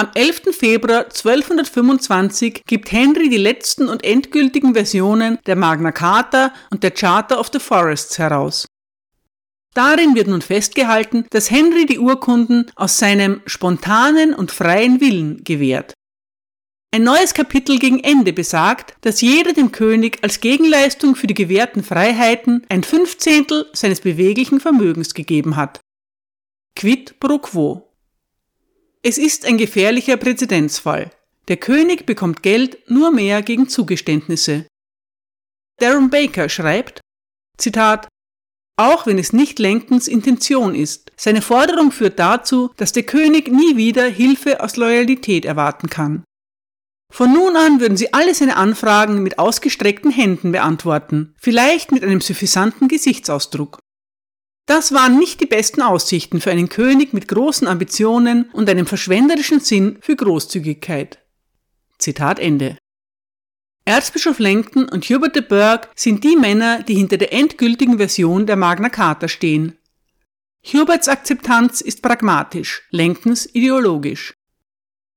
Am 0.00 0.08
11. 0.14 0.56
Februar 0.56 1.04
1225 1.04 2.62
gibt 2.66 2.90
Henry 2.90 3.28
die 3.28 3.36
letzten 3.36 3.86
und 3.86 4.02
endgültigen 4.02 4.72
Versionen 4.72 5.38
der 5.44 5.56
Magna 5.56 5.92
Carta 5.92 6.54
und 6.70 6.82
der 6.82 6.92
Charter 6.92 7.38
of 7.38 7.50
the 7.52 7.58
Forests 7.58 8.18
heraus. 8.18 8.64
Darin 9.74 10.14
wird 10.14 10.28
nun 10.28 10.40
festgehalten, 10.40 11.26
dass 11.28 11.50
Henry 11.50 11.84
die 11.84 11.98
Urkunden 11.98 12.70
aus 12.76 12.96
seinem 12.96 13.42
spontanen 13.44 14.32
und 14.32 14.50
freien 14.50 15.02
Willen 15.02 15.44
gewährt. 15.44 15.92
Ein 16.94 17.02
neues 17.02 17.34
Kapitel 17.34 17.78
gegen 17.78 18.02
Ende 18.02 18.32
besagt, 18.32 18.94
dass 19.02 19.20
jeder 19.20 19.52
dem 19.52 19.70
König 19.70 20.20
als 20.22 20.40
Gegenleistung 20.40 21.14
für 21.14 21.26
die 21.26 21.34
gewährten 21.34 21.84
Freiheiten 21.84 22.64
ein 22.70 22.84
Fünfzehntel 22.84 23.66
seines 23.74 24.00
beweglichen 24.00 24.60
Vermögens 24.60 25.12
gegeben 25.12 25.56
hat. 25.56 25.78
Quid 26.74 27.20
pro 27.20 27.38
quo. 27.38 27.89
Es 29.02 29.16
ist 29.16 29.46
ein 29.46 29.56
gefährlicher 29.56 30.18
Präzedenzfall. 30.18 31.10
Der 31.48 31.56
König 31.56 32.04
bekommt 32.04 32.42
Geld 32.42 32.78
nur 32.90 33.10
mehr 33.10 33.40
gegen 33.42 33.68
Zugeständnisse. 33.68 34.66
Darren 35.78 36.10
Baker 36.10 36.50
schreibt, 36.50 37.00
Zitat, 37.56 38.08
auch 38.76 39.06
wenn 39.06 39.18
es 39.18 39.32
nicht 39.32 39.58
Lenkens 39.58 40.06
Intention 40.06 40.74
ist, 40.74 41.12
seine 41.16 41.40
Forderung 41.40 41.92
führt 41.92 42.18
dazu, 42.18 42.72
dass 42.76 42.92
der 42.92 43.02
König 43.02 43.48
nie 43.48 43.76
wieder 43.76 44.06
Hilfe 44.06 44.62
aus 44.62 44.76
Loyalität 44.76 45.44
erwarten 45.44 45.88
kann. 45.88 46.24
Von 47.12 47.32
nun 47.32 47.56
an 47.56 47.80
würden 47.80 47.96
sie 47.96 48.12
alle 48.14 48.34
seine 48.34 48.56
Anfragen 48.56 49.22
mit 49.22 49.38
ausgestreckten 49.38 50.10
Händen 50.10 50.52
beantworten, 50.52 51.34
vielleicht 51.38 51.90
mit 51.90 52.04
einem 52.04 52.20
suffisanten 52.20 52.86
Gesichtsausdruck. 52.86 53.79
Das 54.66 54.92
waren 54.92 55.18
nicht 55.18 55.40
die 55.40 55.46
besten 55.46 55.82
Aussichten 55.82 56.40
für 56.40 56.50
einen 56.50 56.68
König 56.68 57.12
mit 57.12 57.28
großen 57.28 57.66
Ambitionen 57.66 58.50
und 58.52 58.68
einem 58.68 58.86
verschwenderischen 58.86 59.60
Sinn 59.60 59.98
für 60.00 60.14
Großzügigkeit. 60.14 61.18
Zitat 61.98 62.38
Ende. 62.38 62.76
Erzbischof 63.84 64.38
Langton 64.38 64.88
und 64.88 65.04
Hubert 65.06 65.34
de 65.34 65.42
Burgh 65.42 65.88
sind 65.96 66.22
die 66.22 66.36
Männer, 66.36 66.82
die 66.82 66.94
hinter 66.94 67.16
der 67.16 67.32
endgültigen 67.32 67.96
Version 67.96 68.46
der 68.46 68.56
Magna 68.56 68.88
Carta 68.88 69.26
stehen. 69.26 69.76
Huberts 70.64 71.08
Akzeptanz 71.08 71.80
ist 71.80 72.02
pragmatisch, 72.02 72.86
Langtons 72.90 73.48
ideologisch. 73.52 74.34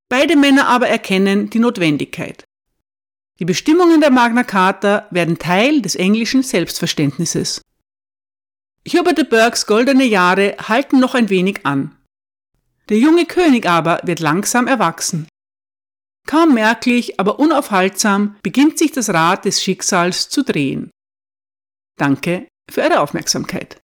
Beide 0.10 0.36
Männer 0.36 0.67
aber 0.67 0.88
erkennen 0.88 1.49
die 1.49 1.60
Notwendigkeit. 1.60 2.45
Die 3.39 3.45
Bestimmungen 3.45 3.99
der 3.99 4.12
Magna 4.12 4.43
Carta 4.43 5.08
werden 5.12 5.39
Teil 5.39 5.82
des 5.82 5.95
englischen 5.95 6.43
Selbstverständnisses. 6.43 7.62
Hubert 8.88 9.17
de 9.17 9.24
Burghs 9.26 9.65
goldene 9.65 10.04
Jahre 10.04 10.56
halten 10.67 11.00
noch 11.00 11.15
ein 11.15 11.30
wenig 11.30 11.65
an. 11.65 11.98
Der 12.89 12.98
junge 12.98 13.26
König 13.26 13.65
aber 13.65 14.02
wird 14.04 14.19
langsam 14.19 14.67
erwachsen. 14.67 15.28
Kaum 16.28 16.54
merklich, 16.54 17.19
aber 17.19 17.39
unaufhaltsam 17.39 18.36
beginnt 18.43 18.78
sich 18.78 18.91
das 18.91 19.10
Rad 19.10 19.46
des 19.46 19.62
Schicksals 19.62 20.30
zu 20.30 20.43
drehen. 20.43 20.89
Danke 21.98 22.48
für 22.69 22.82
Ihre 22.82 23.00
Aufmerksamkeit. 23.00 23.80